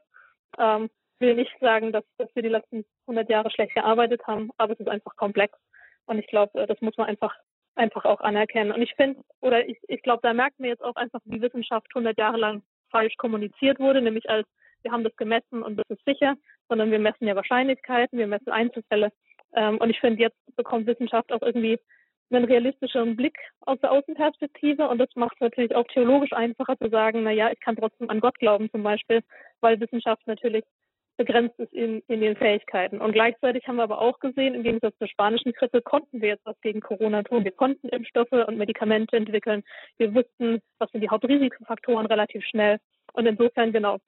[0.59, 4.75] Ähm, will nicht sagen, dass, dass wir die letzten 100 Jahre schlecht gearbeitet haben, aber
[4.75, 5.59] es ist einfach komplex.
[6.07, 7.35] Und ich glaube, äh, das muss man einfach
[7.75, 8.73] einfach auch anerkennen.
[8.73, 11.87] Und ich finde, oder ich, ich glaube, da merkt man jetzt auch einfach, wie Wissenschaft
[11.95, 14.47] 100 Jahre lang falsch kommuniziert wurde, nämlich als
[14.83, 16.35] wir haben das gemessen und das ist sicher,
[16.69, 19.13] sondern wir messen ja Wahrscheinlichkeiten, wir messen Einzelfälle.
[19.55, 21.79] Ähm, und ich finde, jetzt bekommt Wissenschaft auch irgendwie
[22.37, 26.89] einen realistischeren Blick aus der Außenperspektive und das macht es natürlich auch theologisch einfacher zu
[26.89, 29.23] sagen, na ja, ich kann trotzdem an Gott glauben zum Beispiel,
[29.61, 30.65] weil Wissenschaft natürlich
[31.17, 33.01] begrenzt ist in, in den Fähigkeiten.
[33.01, 36.47] Und gleichzeitig haben wir aber auch gesehen, im Gegensatz zur spanischen Grippe konnten wir jetzt
[36.47, 37.45] was gegen Corona tun.
[37.45, 39.63] Wir konnten Impfstoffe und Medikamente entwickeln.
[39.99, 42.79] Wir wussten, was sind die Hauptrisikofaktoren relativ schnell.
[43.13, 43.99] Und insofern, genau,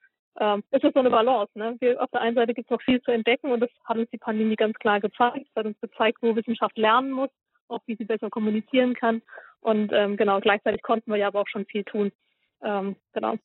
[0.40, 1.52] ähm, es ist so eine Balance.
[1.56, 1.76] Ne?
[1.80, 4.10] Wir, auf der einen Seite gibt es noch viel zu entdecken und das hat uns
[4.10, 5.46] die Pandemie ganz klar gezeigt.
[5.48, 7.30] Es hat uns gezeigt, wo Wissenschaft lernen muss
[7.68, 9.22] auch wie sie besser kommunizieren kann.
[9.60, 12.12] Und ähm, genau, gleichzeitig konnten wir ja aber auch schon viel tun.
[12.62, 13.36] Ähm, genau.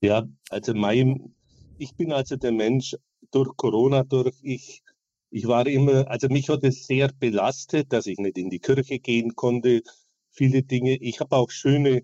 [0.00, 1.34] Ja, also mein,
[1.78, 2.96] ich bin also der Mensch
[3.30, 4.82] durch Corona, durch ich,
[5.30, 8.98] ich war immer, also mich hat es sehr belastet, dass ich nicht in die Kirche
[8.98, 9.82] gehen konnte,
[10.30, 10.96] viele Dinge.
[10.96, 12.02] Ich habe auch schöne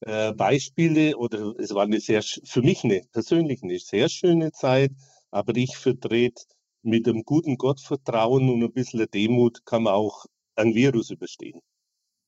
[0.00, 4.92] äh, Beispiele oder es war eine sehr, für mich eine persönlich eine sehr schöne Zeit,
[5.30, 6.44] aber ich vertrete
[6.82, 10.26] mit einem guten Gottvertrauen und ein bisschen Demut kann man auch
[10.60, 11.60] ein Virus überstehen.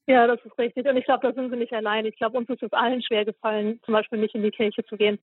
[0.08, 0.86] Ja, das ist richtig.
[0.86, 2.06] Und ich glaube, da sind sie nicht allein.
[2.06, 4.96] Ich glaube, uns ist es allen schwer gefallen, zum Beispiel nicht in die Kirche zu
[4.96, 5.18] gehen.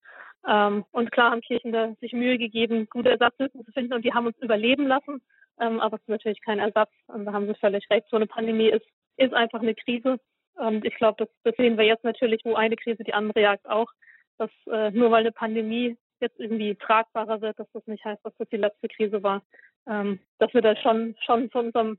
[0.47, 4.13] Ähm, und klar haben Kirchen da sich Mühe gegeben, gute Ersatzlösungen zu finden und die
[4.13, 5.21] haben uns überleben lassen.
[5.59, 6.91] Ähm, aber es ist natürlich kein Ersatz.
[7.07, 8.07] Und da haben sie völlig recht.
[8.09, 8.85] So eine Pandemie ist,
[9.17, 10.17] ist einfach eine Krise.
[10.55, 13.67] Und ich glaube, das, das sehen wir jetzt natürlich, wo eine Krise die andere jagt
[13.67, 13.91] auch,
[14.37, 18.35] dass äh, nur weil eine Pandemie jetzt irgendwie tragbarer wird, dass das nicht heißt, dass
[18.37, 19.41] das die letzte Krise war.
[19.87, 21.97] Ähm, dass wir da schon, schon von unserem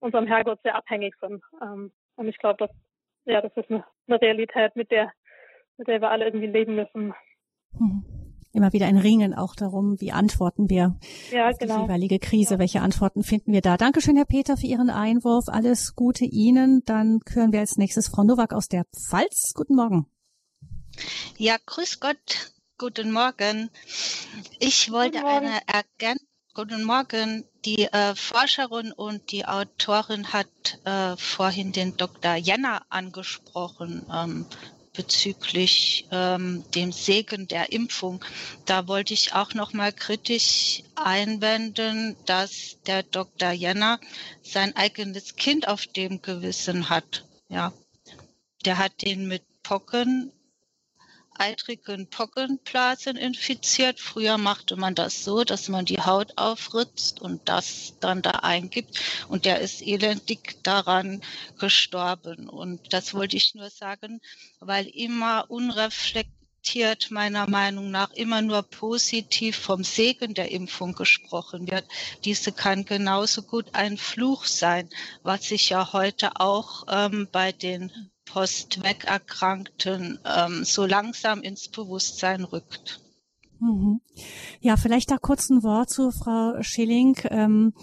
[0.00, 1.42] unserem Herrgott sehr abhängig sind.
[1.62, 2.70] Ähm, und ich glaube, das,
[3.24, 5.12] ja, das ist eine, eine, Realität, mit der,
[5.78, 7.14] mit der wir alle irgendwie leben müssen.
[7.76, 8.04] Hm.
[8.52, 10.96] Immer wieder ein Ringen auch darum, wie antworten wir
[11.30, 11.76] ja, auf genau.
[11.76, 12.58] die jeweilige Krise, ja.
[12.58, 13.76] welche Antworten finden wir da.
[13.76, 15.44] Dankeschön, Herr Peter, für Ihren Einwurf.
[15.46, 16.82] Alles Gute Ihnen.
[16.84, 19.52] Dann hören wir als nächstes Frau Nowak aus der Pfalz.
[19.54, 20.06] Guten Morgen.
[21.38, 22.52] Ja, grüß Gott.
[22.76, 23.70] Guten Morgen.
[24.58, 25.46] Ich wollte Morgen.
[25.46, 26.29] eine Ergänzung
[26.62, 27.46] Guten Morgen.
[27.64, 32.34] Die äh, Forscherin und die Autorin hat äh, vorhin den Dr.
[32.34, 34.44] Jenner angesprochen ähm,
[34.92, 38.22] bezüglich ähm, dem Segen der Impfung.
[38.66, 43.52] Da wollte ich auch noch mal kritisch einwenden, dass der Dr.
[43.52, 43.98] Jenner
[44.42, 47.24] sein eigenes Kind auf dem Gewissen hat.
[47.48, 47.72] Ja,
[48.66, 50.30] der hat den mit Pocken
[51.40, 53.98] eitrigen Pockenblasen infiziert.
[53.98, 59.00] Früher machte man das so, dass man die Haut aufritzt und das dann da eingibt.
[59.28, 61.22] Und der ist elendig daran
[61.58, 62.48] gestorben.
[62.48, 64.20] Und das wollte ich nur sagen,
[64.60, 71.86] weil immer unreflektiert meiner Meinung nach immer nur positiv vom Segen der Impfung gesprochen wird.
[72.24, 74.90] Diese kann genauso gut ein Fluch sein,
[75.22, 77.90] was sich ja heute auch ähm, bei den
[78.32, 83.00] Postweg-Erkrankten ähm, so langsam ins Bewusstsein rückt.
[83.60, 84.00] Mhm.
[84.60, 87.16] Ja, vielleicht da kurz ein Wort zu Frau Schilling.
[87.24, 87.74] Ähm,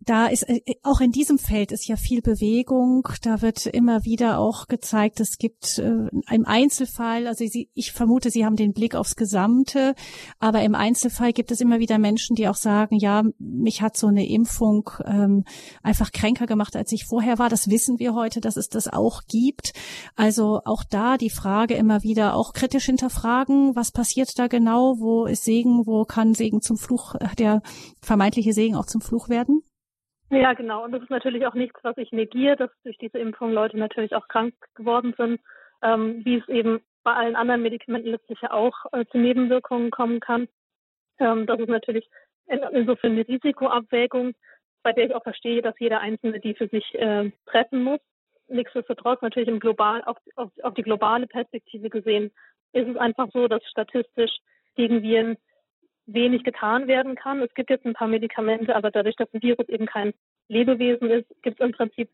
[0.00, 3.08] da ist äh, auch in diesem Feld ist ja viel Bewegung.
[3.22, 8.30] Da wird immer wieder auch gezeigt, es gibt äh, im Einzelfall, also Sie, ich vermute,
[8.30, 9.94] Sie haben den Blick aufs Gesamte,
[10.38, 14.06] aber im Einzelfall gibt es immer wieder Menschen, die auch sagen, ja, mich hat so
[14.06, 15.44] eine Impfung ähm,
[15.82, 17.48] einfach kränker gemacht, als ich vorher war.
[17.48, 19.72] Das wissen wir heute, dass es das auch gibt.
[20.14, 25.26] Also auch da die Frage immer wieder auch kritisch hinterfragen, was passiert da genau, wo
[25.26, 27.62] ist Segen, wo kann Segen zum Fluch, äh, der
[28.00, 29.62] vermeintliche Segen auch zum Fluch werden?
[30.30, 30.84] Ja, genau.
[30.84, 34.14] Und das ist natürlich auch nichts, was ich negiere, dass durch diese Impfung Leute natürlich
[34.14, 35.40] auch krank geworden sind,
[35.82, 40.20] ähm, wie es eben bei allen anderen Medikamenten letztlich ja auch äh, zu Nebenwirkungen kommen
[40.20, 40.48] kann.
[41.18, 42.08] Ähm, das ist natürlich
[42.46, 44.34] insofern eine Risikoabwägung,
[44.82, 48.00] bei der ich auch verstehe, dass jeder Einzelne die für sich äh, treffen muss.
[48.48, 52.30] Nichtsdestotrotz natürlich im global, auf, auf, auf die globale Perspektive gesehen,
[52.72, 54.32] ist es einfach so, dass statistisch
[54.76, 55.36] gegen Viren
[56.08, 57.42] wenig getan werden kann.
[57.42, 60.14] Es gibt jetzt ein paar Medikamente, aber dadurch, dass ein Virus eben kein
[60.48, 62.10] Lebewesen ist, gibt es im Prinzip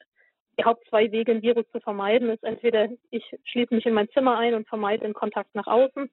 [0.59, 2.29] die Haupt zwei Wege, ein Virus zu vermeiden.
[2.29, 6.11] Ist entweder ich schließe mich in mein Zimmer ein und vermeide den Kontakt nach außen.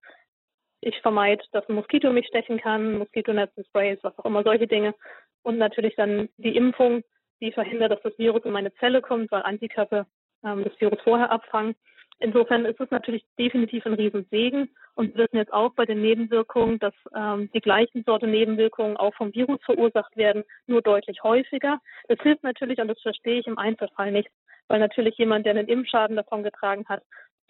[0.82, 4.96] Ich vermeide, dass ein Moskito mich stechen kann, Moskitonetz, Sprays, was auch immer, solche Dinge.
[5.44, 7.04] Und natürlich dann die Impfung,
[7.40, 10.08] die verhindert, dass das Virus in meine Zelle kommt, weil Antikörper
[10.44, 11.76] ähm, das Virus vorher abfangen.
[12.22, 14.70] Insofern ist es natürlich definitiv ein Riesensegen.
[14.94, 19.16] Und wir wissen jetzt auch bei den Nebenwirkungen, dass ähm, die gleichen Sorte Nebenwirkungen auch
[19.16, 21.80] vom Virus verursacht werden, nur deutlich häufiger.
[22.08, 24.30] Das hilft natürlich, und das verstehe ich im Einzelfall nicht,
[24.68, 27.02] weil natürlich jemand, der einen Impfschaden davon getragen hat,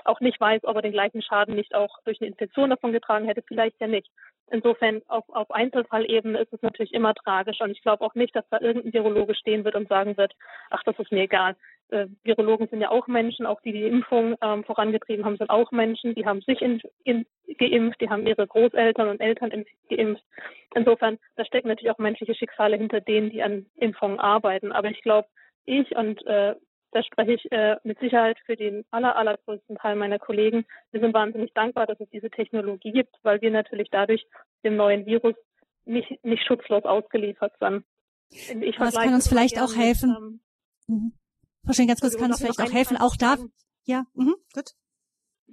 [0.05, 3.25] auch nicht weiß, ob er den gleichen Schaden nicht auch durch eine Infektion davon getragen
[3.25, 4.09] hätte, vielleicht ja nicht.
[4.49, 8.47] Insofern auf, auf Einzelfallebene ist es natürlich immer tragisch und ich glaube auch nicht, dass
[8.49, 10.33] da irgendein Virologe stehen wird und sagen wird,
[10.69, 11.55] ach, das ist mir egal
[11.91, 15.71] äh, Virologen sind ja auch Menschen, auch die die Impfung ähm, vorangetrieben haben, sind auch
[15.71, 17.25] Menschen, die haben sich in, in,
[17.57, 20.23] geimpft, die haben ihre Großeltern und Eltern in, geimpft.
[20.75, 24.71] Insofern, da stecken natürlich auch menschliche Schicksale hinter denen, die an Impfungen arbeiten.
[24.71, 25.27] Aber ich glaube,
[25.65, 26.55] ich und äh,
[26.91, 30.65] da spreche ich äh, mit Sicherheit für den aller, allergrößten Teil meiner Kollegen.
[30.91, 34.25] Wir sind wahnsinnig dankbar, dass es diese Technologie gibt, weil wir natürlich dadurch
[34.63, 35.35] dem neuen Virus
[35.85, 37.85] nicht, nicht schutzlos ausgeliefert sind.
[38.29, 40.09] Ich das kann uns vielleicht auch helfen.
[40.09, 40.39] Mit, ähm,
[40.87, 41.13] mhm.
[41.63, 43.37] Verstehen ganz kurz, kann es vielleicht auch helfen, auch da.
[43.85, 44.71] Ja, mhm, gut.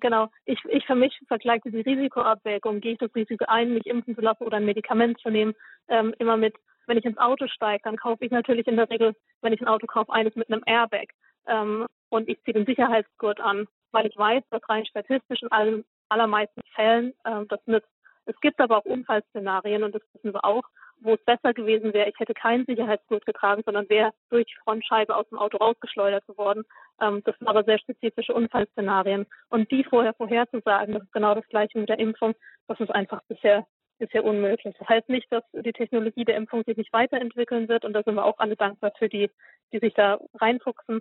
[0.01, 0.29] Genau.
[0.45, 2.81] Ich, ich für mich vergleiche die Risikoabwägung.
[2.81, 5.55] Gehe ich das Risiko ein, mich impfen zu lassen oder ein Medikament zu nehmen,
[5.89, 6.55] ähm, immer mit,
[6.87, 9.69] wenn ich ins Auto steige, dann kaufe ich natürlich in der Regel, wenn ich ein
[9.69, 11.09] Auto kaufe, eines mit einem Airbag.
[11.47, 15.85] Ähm, und ich ziehe den Sicherheitsgurt an, weil ich weiß, dass rein statistisch in allen
[16.09, 17.89] allermeisten Fällen ähm, das nützt.
[18.25, 20.65] Es gibt aber auch Unfallszenarien und das wissen wir auch,
[21.01, 25.15] wo es besser gewesen wäre, ich hätte keinen Sicherheitsgurt getragen, sondern wäre durch die Frontscheibe
[25.15, 26.65] aus dem Auto rausgeschleudert geworden.
[27.01, 29.27] Ähm, das sind aber sehr spezifische Unfallszenarien.
[29.49, 32.35] Und die vorher vorherzusagen, das ist genau das Gleiche mit der Impfung,
[32.67, 33.67] das ist einfach bisher
[33.99, 34.77] bisher unmöglich.
[34.79, 38.15] Das heißt nicht, dass die Technologie der Impfung sich nicht weiterentwickeln wird und da sind
[38.15, 39.29] wir auch alle dankbar für die,
[39.73, 41.01] die sich da reinfuchsen.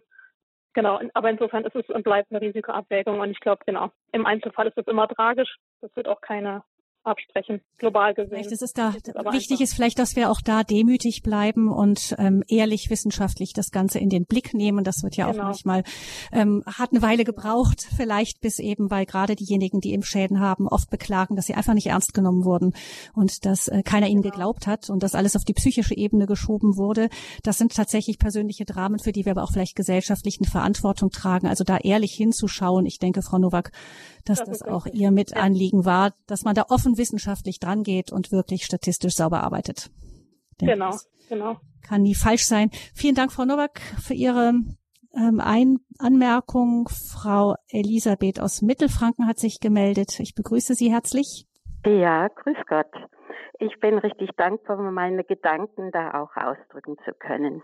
[0.74, 4.68] Genau, aber insofern ist es und bleibt eine Risikoabwägung und ich glaube, genau, im Einzelfall
[4.68, 5.58] ist es immer tragisch.
[5.82, 6.64] Das wird auch keine
[7.08, 8.32] absprechen, global gesehen.
[8.32, 9.62] Vielleicht ist es da ist wichtig einfach.
[9.62, 14.10] ist vielleicht, dass wir auch da demütig bleiben und ähm, ehrlich wissenschaftlich das Ganze in
[14.10, 14.84] den Blick nehmen.
[14.84, 15.39] Das wird ja genau.
[15.39, 15.84] auch manchmal
[16.32, 20.89] ähm, hat eine Weile gebraucht, vielleicht bis eben, weil gerade diejenigen, die Impfschäden haben, oft
[20.89, 22.74] beklagen, dass sie einfach nicht ernst genommen wurden
[23.14, 24.34] und dass äh, keiner ihnen genau.
[24.34, 27.10] geglaubt hat und dass alles auf die psychische Ebene geschoben wurde.
[27.43, 31.47] Das sind tatsächlich persönliche Dramen, für die wir aber auch vielleicht gesellschaftlich eine Verantwortung tragen.
[31.47, 32.86] Also da ehrlich hinzuschauen.
[32.86, 33.72] Ich denke, Frau Nowak,
[34.26, 35.01] dass das, das auch richtig.
[35.01, 39.89] ihr Mitanliegen war, dass man da offen wissenschaftlich dran geht und wirklich statistisch sauber arbeitet.
[40.60, 40.95] Denke, genau,
[41.30, 41.58] genau.
[41.88, 42.70] Kann nie falsch sein.
[42.93, 44.54] Vielen Dank, Frau Nowak, für Ihre
[45.16, 46.89] ähm, Ein Anmerkung.
[46.89, 50.20] Frau Elisabeth aus Mittelfranken hat sich gemeldet.
[50.20, 51.45] Ich begrüße Sie herzlich.
[51.86, 52.91] Ja, grüß Gott.
[53.60, 57.64] Ich bin richtig dankbar, meine Gedanken da auch ausdrücken zu können.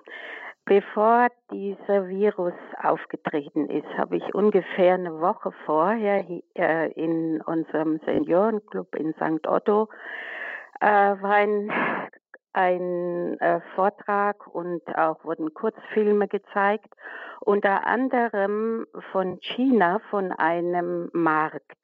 [0.66, 8.96] Bevor dieser Virus aufgetreten ist, habe ich ungefähr eine Woche vorher äh, in unserem Seniorenclub
[8.96, 9.46] in St.
[9.46, 9.90] Otto
[10.80, 11.70] äh, war ein,
[12.54, 16.94] ein äh, Vortrag und auch wurden Kurzfilme gezeigt,
[17.42, 21.78] unter anderem von China, von einem Markt.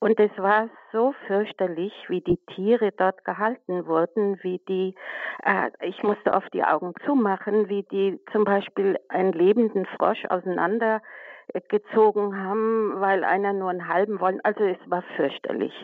[0.00, 4.94] Und es war so fürchterlich, wie die Tiere dort gehalten wurden, wie die,
[5.42, 12.44] äh, ich musste oft die Augen zumachen, wie die zum Beispiel einen lebenden Frosch auseinandergezogen
[12.44, 14.38] haben, weil einer nur einen halben wollen.
[14.44, 15.74] Also es war fürchterlich.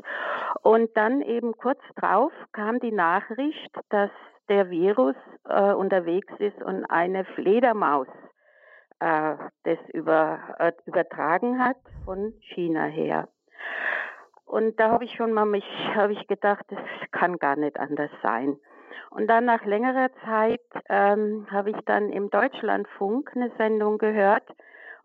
[0.62, 4.12] Und dann eben kurz drauf kam die Nachricht, dass
[4.48, 5.16] der Virus
[5.48, 8.06] äh, unterwegs ist und eine Fledermaus
[9.00, 9.34] äh,
[9.64, 13.26] das über, äh, übertragen hat von China her.
[14.54, 15.64] Und da habe ich schon mal mich,
[15.96, 16.78] habe ich gedacht, das
[17.10, 18.56] kann gar nicht anders sein.
[19.10, 24.44] Und dann nach längerer Zeit ähm, habe ich dann im Deutschlandfunk eine Sendung gehört.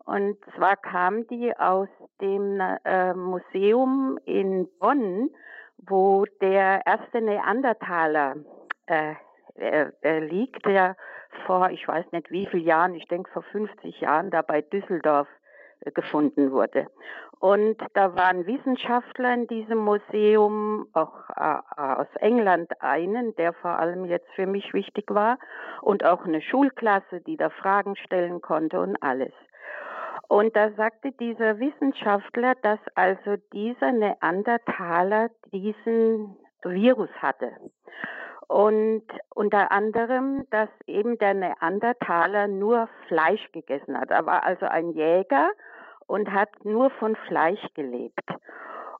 [0.04, 1.88] Und zwar kam die aus
[2.20, 5.30] dem äh, Museum in Bonn,
[5.78, 8.36] wo der erste Neandertaler
[8.86, 9.14] äh,
[9.56, 10.96] äh, liegt, der
[11.44, 15.26] vor, ich weiß nicht wie viele Jahren, ich denke vor 50 Jahren, da bei Düsseldorf
[15.26, 15.39] äh,
[15.94, 16.86] gefunden wurde.
[17.38, 24.04] Und da waren Wissenschaftler in diesem Museum, auch äh, aus England einen, der vor allem
[24.04, 25.38] jetzt für mich wichtig war,
[25.80, 29.32] und auch eine Schulklasse, die da Fragen stellen konnte und alles.
[30.28, 37.50] Und da sagte dieser Wissenschaftler, dass also dieser Neandertaler diesen Virus hatte.
[38.50, 44.10] Und unter anderem, dass eben der Neandertaler nur Fleisch gegessen hat.
[44.10, 45.52] Er war also ein Jäger
[46.08, 48.28] und hat nur von Fleisch gelebt.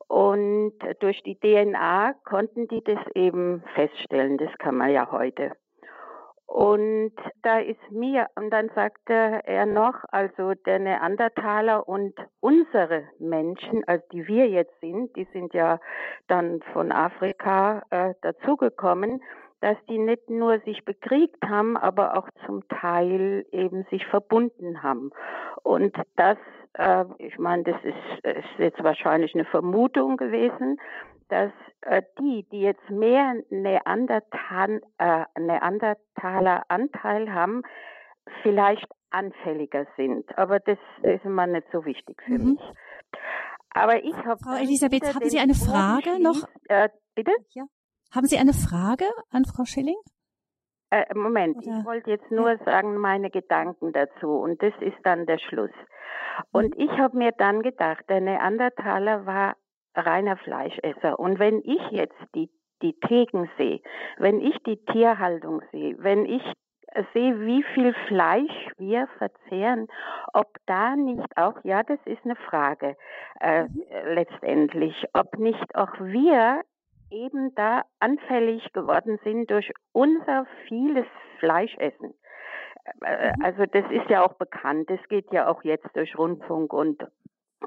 [0.07, 4.38] Und durch die DNA konnten die das eben feststellen.
[4.38, 5.51] Das kann man ja heute.
[6.51, 13.86] Und da ist mir, und dann sagte er noch, also der Neandertaler und unsere Menschen,
[13.86, 15.78] also die wir jetzt sind, die sind ja
[16.26, 19.22] dann von Afrika äh, dazugekommen,
[19.61, 25.12] dass die nicht nur sich bekriegt haben, aber auch zum Teil eben sich verbunden haben.
[25.62, 26.36] Und das,
[26.72, 30.80] äh, ich meine, das ist, ist jetzt wahrscheinlich eine Vermutung gewesen,
[31.31, 31.53] dass
[31.83, 37.62] äh, die, die jetzt mehr Neandertal, äh, Neandertaler Anteil haben,
[38.43, 40.26] vielleicht anfälliger sind.
[40.39, 42.53] Aber das ist immer nicht so wichtig für mhm.
[42.53, 42.61] mich.
[43.70, 44.41] Aber ich habe.
[44.43, 46.43] Frau Elisabeth, haben Sie eine Frage noch?
[46.68, 47.33] Äh, bitte?
[47.51, 47.64] Ja.
[48.14, 49.97] Haben Sie eine Frage an Frau Schilling?
[50.91, 51.78] Äh, Moment, Oder?
[51.78, 55.70] ich wollte jetzt nur sagen meine Gedanken dazu und das ist dann der Schluss.
[56.51, 56.85] Und mhm.
[56.85, 59.57] ich habe mir dann gedacht, der Neandertaler war
[59.95, 61.18] reiner Fleischesser.
[61.18, 62.51] Und wenn ich jetzt die,
[62.82, 63.80] die Theken sehe,
[64.18, 66.43] wenn ich die Tierhaltung sehe, wenn ich
[67.12, 69.88] sehe, wie viel Fleisch wir verzehren,
[70.32, 72.97] ob da nicht auch, ja, das ist eine Frage
[73.41, 73.82] äh, mhm.
[74.14, 76.62] letztendlich, ob nicht auch wir
[77.11, 81.07] eben da anfällig geworden sind durch unser vieles
[81.38, 82.14] Fleischessen.
[83.05, 83.45] Äh, mhm.
[83.45, 84.91] Also das ist ja auch bekannt.
[84.91, 87.05] Das geht ja auch jetzt durch Rundfunk und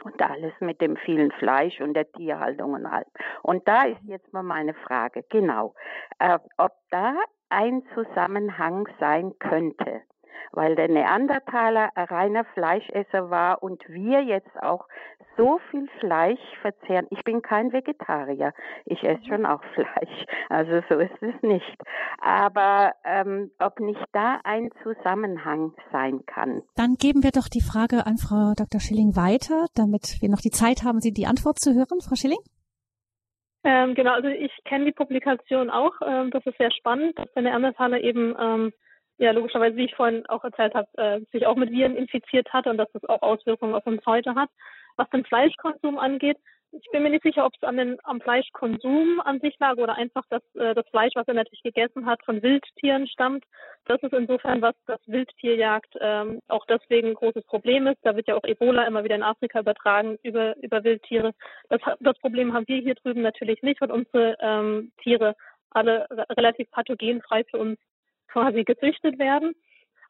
[0.03, 3.09] und alles mit dem vielen Fleisch und der Tierhaltung und allem.
[3.41, 5.75] Und da ist jetzt mal meine Frage, genau,
[6.19, 7.15] äh, ob da
[7.49, 10.01] ein Zusammenhang sein könnte
[10.51, 14.87] weil der Neandertaler ein reiner Fleischesser war und wir jetzt auch
[15.37, 17.07] so viel Fleisch verzehren.
[17.09, 18.53] Ich bin kein Vegetarier,
[18.85, 21.77] ich esse schon auch Fleisch, also so ist es nicht.
[22.19, 26.61] Aber ähm, ob nicht da ein Zusammenhang sein kann.
[26.75, 28.79] Dann geben wir doch die Frage an Frau Dr.
[28.79, 32.39] Schilling weiter, damit wir noch die Zeit haben, Sie die Antwort zu hören, Frau Schilling.
[33.65, 35.93] Ähm, genau, also ich kenne die Publikation auch.
[36.05, 38.73] Ähm, das ist sehr spannend, dass der Neandertaler eben ähm,
[39.17, 42.67] ja logischerweise, wie ich vorhin auch erzählt habe, äh, sich auch mit Viren infiziert hat
[42.67, 44.49] und dass das auch Auswirkungen auf uns heute hat.
[44.95, 46.37] Was den Fleischkonsum angeht,
[46.73, 49.95] ich bin mir nicht sicher, ob es an den, am Fleischkonsum an sich lag oder
[49.95, 53.45] einfach, dass äh, das Fleisch, was er natürlich gegessen hat, von Wildtieren stammt.
[53.85, 57.99] Das ist insofern was, das Wildtierjagd ähm, auch deswegen ein großes Problem ist.
[58.01, 61.33] Da wird ja auch Ebola immer wieder in Afrika übertragen über, über Wildtiere.
[61.69, 65.35] Das, das Problem haben wir hier drüben natürlich nicht, weil unsere ähm, Tiere
[65.69, 66.07] alle
[66.37, 67.79] relativ pathogenfrei für uns
[68.33, 69.53] quasi gezüchtet werden.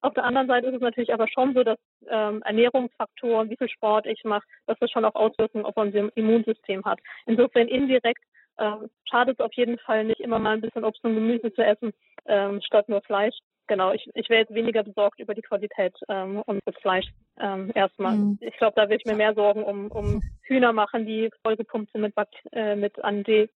[0.02, 1.78] Auf der anderen Seite ist es natürlich aber schon so, dass
[2.10, 6.84] ähm, Ernährungsfaktoren, wie viel Sport ich mache, dass das schon auch Auswirkungen auf unser Immunsystem
[6.84, 7.00] hat.
[7.26, 8.24] Insofern indirekt
[8.60, 11.64] ähm, schadet es auf jeden Fall nicht, immer mal ein bisschen Obst und Gemüse zu
[11.64, 11.94] essen,
[12.26, 13.36] ähm, statt nur Fleisch.
[13.68, 17.08] Genau, ich, ich wäre jetzt weniger besorgt über die Qualität ähm, unseres Fleisch
[17.40, 18.18] ähm, erstmal.
[18.18, 18.38] Mhm.
[18.42, 22.02] Ich glaube, da würde ich mir mehr Sorgen um, um Hühner machen, die vollgepumpt sind
[22.02, 22.14] mit,
[22.52, 23.50] äh, mit Anti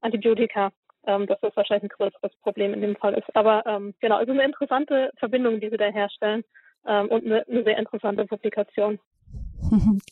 [0.00, 0.70] Antibiotika
[1.06, 3.34] ähm, dass das wahrscheinlich ein größeres Problem in dem Fall ist.
[3.34, 6.44] Aber ähm, genau, also eine interessante Verbindung, die sie da herstellen
[6.86, 8.98] ähm, und eine, eine sehr interessante Publikation.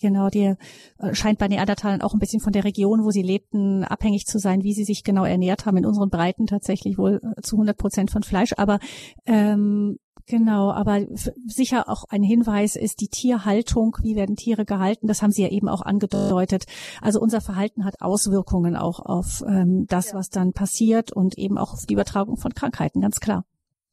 [0.00, 0.54] Genau, die
[0.98, 4.38] äh, scheint bei Neandertalern auch ein bisschen von der Region, wo sie lebten, abhängig zu
[4.38, 5.76] sein, wie sie sich genau ernährt haben.
[5.76, 8.52] In unseren Breiten tatsächlich wohl äh, zu 100 Prozent von Fleisch.
[8.56, 8.78] Aber
[9.26, 9.98] ähm,
[10.28, 11.00] Genau, aber
[11.46, 13.96] sicher auch ein Hinweis ist die Tierhaltung.
[14.02, 15.06] Wie werden Tiere gehalten?
[15.06, 16.64] Das haben Sie ja eben auch angedeutet.
[17.00, 20.18] Also unser Verhalten hat Auswirkungen auch auf ähm, das, ja.
[20.18, 23.44] was dann passiert und eben auch auf die Übertragung von Krankheiten, ganz klar.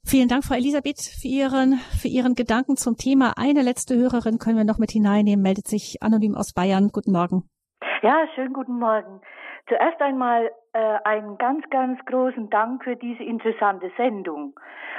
[0.04, 3.38] Vielen Dank, Frau Elisabeth, für Ihren, für Ihren Gedanken zum Thema.
[3.38, 6.90] Eine letzte Hörerin können wir noch mit hineinnehmen, meldet sich anonym aus Bayern.
[6.90, 7.50] Guten Morgen.
[8.04, 9.22] Ja, schönen guten Morgen.
[9.68, 14.53] Zuerst einmal äh, einen ganz, ganz großen Dank für diese interessante Sendung.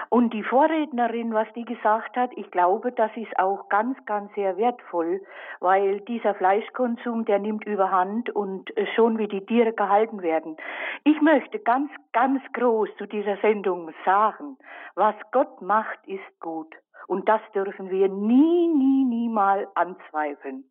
[0.08, 4.56] Und die Vorrednerin, was die gesagt hat, ich glaube, das ist auch ganz, ganz sehr
[4.56, 5.20] wertvoll,
[5.60, 10.56] weil dieser Fleischkonsum, der nimmt überhand und äh, schon wie die Tiere gehalten werden.
[11.04, 14.58] Ich möchte ganz, ganz groß zu dieser Sendung sagen,
[14.96, 16.74] was Gott macht, ist gut.
[17.07, 20.64] Und das dürfen wir nie, nie, niemals anzweifeln.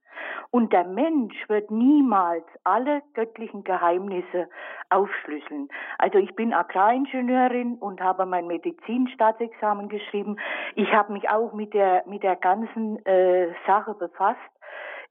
[0.52, 4.48] Und der Mensch wird niemals alle göttlichen Geheimnisse
[4.90, 5.68] aufschlüsseln.
[5.98, 10.38] Also ich bin Agraringenieurin und habe mein Medizinstaatsexamen geschrieben.
[10.76, 14.40] Ich habe mich auch mit der, mit der ganzen äh, Sache befasst.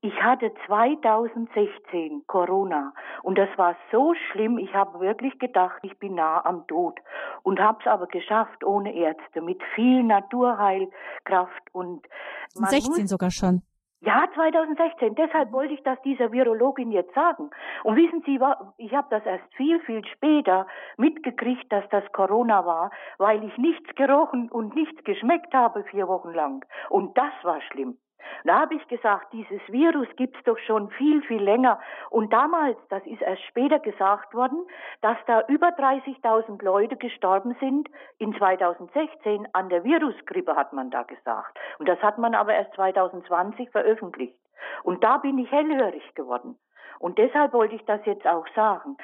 [0.05, 2.93] Ich hatte 2016 Corona
[3.23, 4.59] und das war so schlimm.
[4.59, 7.01] Ich habe wirklich gedacht, ich bin nah am Tod
[7.43, 12.07] und habe es aber geschafft ohne Ärzte, mit viel Naturheilkraft und
[12.51, 13.63] 16 sogar schon.
[14.03, 15.15] Ja, 2016.
[15.15, 17.49] Deshalb wollte ich das dieser Virologin jetzt sagen.
[17.83, 18.39] Und wissen Sie,
[18.77, 20.67] ich habe das erst viel, viel später
[20.99, 26.35] mitgekriegt, dass das Corona war, weil ich nichts gerochen und nichts geschmeckt habe vier Wochen
[26.35, 26.63] lang.
[26.91, 27.97] Und das war schlimm.
[28.45, 31.79] Da habe ich gesagt, dieses Virus gibt's doch schon viel, viel länger.
[32.11, 34.67] Und damals, das ist erst später gesagt worden,
[35.01, 37.89] dass da über 30.000 Leute gestorben sind.
[38.19, 41.59] In 2016 an der Virusgrippe hat man da gesagt.
[41.79, 44.37] Und das hat man aber erst 2020 veröffentlicht.
[44.83, 46.59] Und da bin ich hellhörig geworden.
[46.99, 48.97] Und deshalb wollte ich das jetzt auch sagen.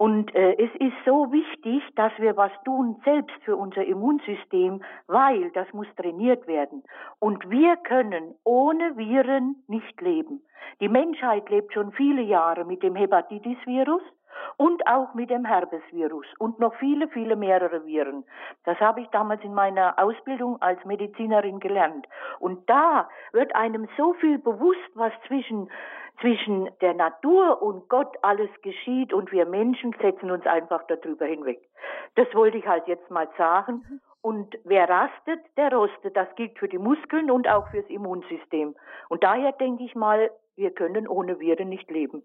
[0.00, 5.50] Und äh, es ist so wichtig, dass wir was tun selbst für unser Immunsystem, weil
[5.50, 6.82] das muss trainiert werden.
[7.18, 10.40] Und wir können ohne Viren nicht leben.
[10.80, 14.00] Die Menschheit lebt schon viele Jahre mit dem Hepatitis-Virus
[14.56, 18.24] und auch mit dem Herpesvirus und noch viele, viele mehrere Viren.
[18.64, 22.06] Das habe ich damals in meiner Ausbildung als Medizinerin gelernt.
[22.38, 25.68] Und da wird einem so viel bewusst, was zwischen
[26.20, 31.60] zwischen der Natur und Gott alles geschieht und wir Menschen setzen uns einfach darüber hinweg.
[32.14, 34.00] Das wollte ich halt jetzt mal sagen.
[34.22, 36.14] Und wer rastet, der rostet.
[36.14, 38.74] Das gilt für die Muskeln und auch fürs Immunsystem.
[39.08, 42.22] Und daher denke ich mal, wir können ohne Viren nicht leben.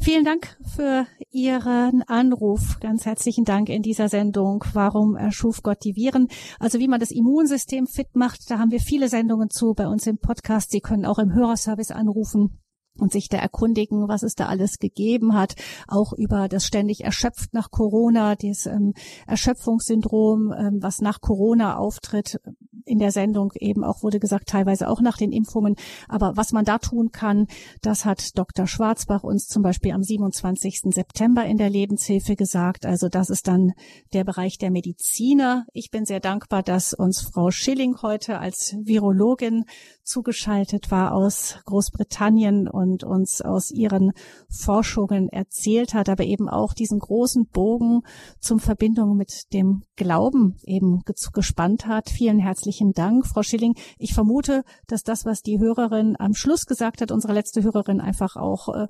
[0.00, 2.80] Vielen Dank für Ihren Anruf.
[2.80, 4.64] Ganz herzlichen Dank in dieser Sendung.
[4.72, 6.26] Warum erschuf Gott die Viren?
[6.58, 10.08] Also wie man das Immunsystem fit macht, da haben wir viele Sendungen zu bei uns
[10.08, 10.72] im Podcast.
[10.72, 12.61] Sie können auch im Hörerservice anrufen
[12.98, 15.54] und sich da erkundigen, was es da alles gegeben hat,
[15.88, 18.94] auch über das ständig erschöpft nach Corona, dieses ähm,
[19.26, 22.38] Erschöpfungssyndrom, ähm, was nach Corona auftritt,
[22.84, 25.76] in der Sendung eben auch wurde gesagt, teilweise auch nach den Impfungen.
[26.08, 27.46] Aber was man da tun kann,
[27.80, 28.66] das hat Dr.
[28.66, 30.80] Schwarzbach uns zum Beispiel am 27.
[30.92, 32.86] September in der Lebenshilfe gesagt.
[32.86, 33.72] Also das ist dann
[34.12, 35.66] der Bereich der Mediziner.
[35.72, 39.64] Ich bin sehr dankbar, dass uns Frau Schilling heute als Virologin
[40.04, 44.12] zugeschaltet war aus Großbritannien und uns aus ihren
[44.48, 48.02] Forschungen erzählt hat, aber eben auch diesen großen Bogen
[48.40, 52.10] zum Verbindung mit dem Glauben eben gespannt hat.
[52.10, 53.74] Vielen herzlichen Dank, Frau Schilling.
[53.98, 58.36] Ich vermute, dass das, was die Hörerin am Schluss gesagt hat, unsere letzte Hörerin einfach
[58.36, 58.88] auch äh,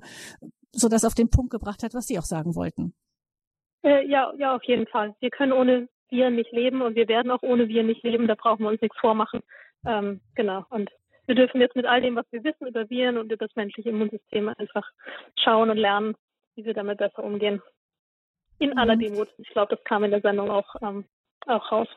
[0.71, 2.93] so das auf den Punkt gebracht hat, was Sie auch sagen wollten.
[3.83, 5.15] Äh, ja, ja, auf jeden Fall.
[5.19, 8.27] Wir können ohne Viren nicht leben und wir werden auch ohne Viren nicht leben.
[8.27, 9.41] Da brauchen wir uns nichts vormachen.
[9.85, 10.63] Ähm, genau.
[10.69, 10.89] Und
[11.25, 13.89] wir dürfen jetzt mit all dem, was wir wissen über Viren und über das menschliche
[13.89, 14.89] Immunsystem einfach
[15.39, 16.15] schauen und lernen,
[16.55, 17.61] wie wir damit besser umgehen.
[18.59, 18.77] In mhm.
[18.77, 19.29] aller Demut.
[19.37, 21.05] Ich glaube, das kam in der Sendung auch, ähm,
[21.47, 21.87] auch raus.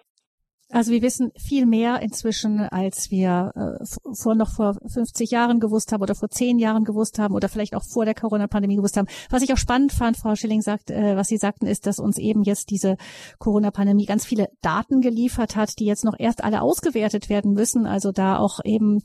[0.73, 5.93] Also wir wissen viel mehr inzwischen, als wir äh, vor noch vor 50 Jahren gewusst
[5.93, 9.07] haben oder vor 10 Jahren gewusst haben oder vielleicht auch vor der Corona-Pandemie gewusst haben.
[9.31, 12.19] Was ich auch spannend fand, Frau Schilling sagt, äh, was Sie sagten, ist, dass uns
[12.19, 12.97] eben jetzt diese
[13.39, 17.87] Corona-Pandemie ganz viele Daten geliefert hat, die jetzt noch erst alle ausgewertet werden müssen.
[17.87, 19.03] Also da auch eben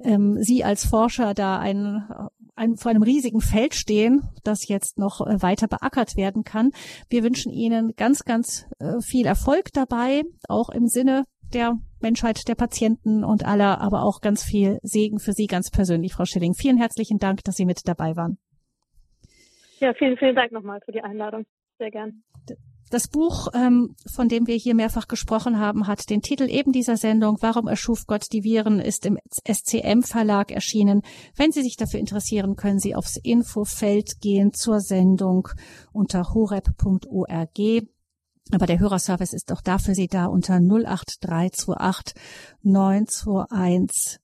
[0.00, 2.02] ähm, Sie als Forscher da ein
[2.56, 6.70] ein, vor einem riesigen Feld stehen, das jetzt noch äh, weiter beackert werden kann.
[7.08, 12.54] Wir wünschen Ihnen ganz, ganz äh, viel Erfolg dabei, auch im Sinne der Menschheit, der
[12.54, 16.54] Patienten und aller, aber auch ganz viel Segen für Sie ganz persönlich, Frau Schilling.
[16.54, 18.38] Vielen herzlichen Dank, dass Sie mit dabei waren.
[19.80, 21.44] Ja, vielen, vielen Dank nochmal für die Einladung.
[21.78, 22.22] Sehr gern.
[22.90, 26.96] Das Buch, ähm, von dem wir hier mehrfach gesprochen haben, hat den Titel eben dieser
[26.96, 29.18] Sendung Warum erschuf Gott die Viren, ist im
[29.48, 31.02] SCM Verlag erschienen.
[31.34, 35.48] Wenn Sie sich dafür interessieren, können Sie aufs Infofeld gehen zur Sendung
[35.92, 37.58] unter horeb.org.
[38.52, 42.14] Aber der Hörerservice ist auch da für Sie da unter 08328
[42.62, 44.20] 921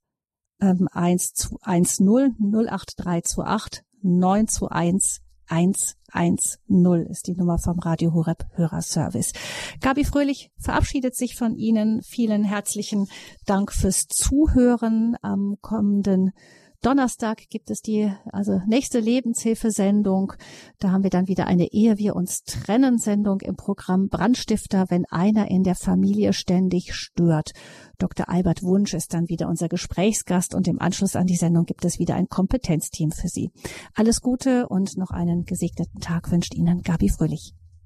[0.60, 2.36] ähm, 110
[2.68, 9.32] 08328 921 110 ist die Nummer vom Radio Horeb Hörerservice.
[9.80, 12.02] Gabi Fröhlich verabschiedet sich von Ihnen.
[12.02, 13.08] Vielen herzlichen
[13.46, 16.30] Dank fürs Zuhören am kommenden
[16.82, 20.32] Donnerstag gibt es die also nächste Lebenshilfesendung.
[20.78, 25.04] Da haben wir dann wieder eine Ehe wir uns trennen Sendung im Programm Brandstifter, wenn
[25.04, 27.52] einer in der Familie ständig stört.
[27.98, 28.30] Dr.
[28.30, 31.98] Albert Wunsch ist dann wieder unser Gesprächsgast und im Anschluss an die Sendung gibt es
[31.98, 33.50] wieder ein Kompetenzteam für Sie.
[33.94, 37.54] Alles Gute und noch einen gesegneten Tag wünscht Ihnen Gabi Fröhlich.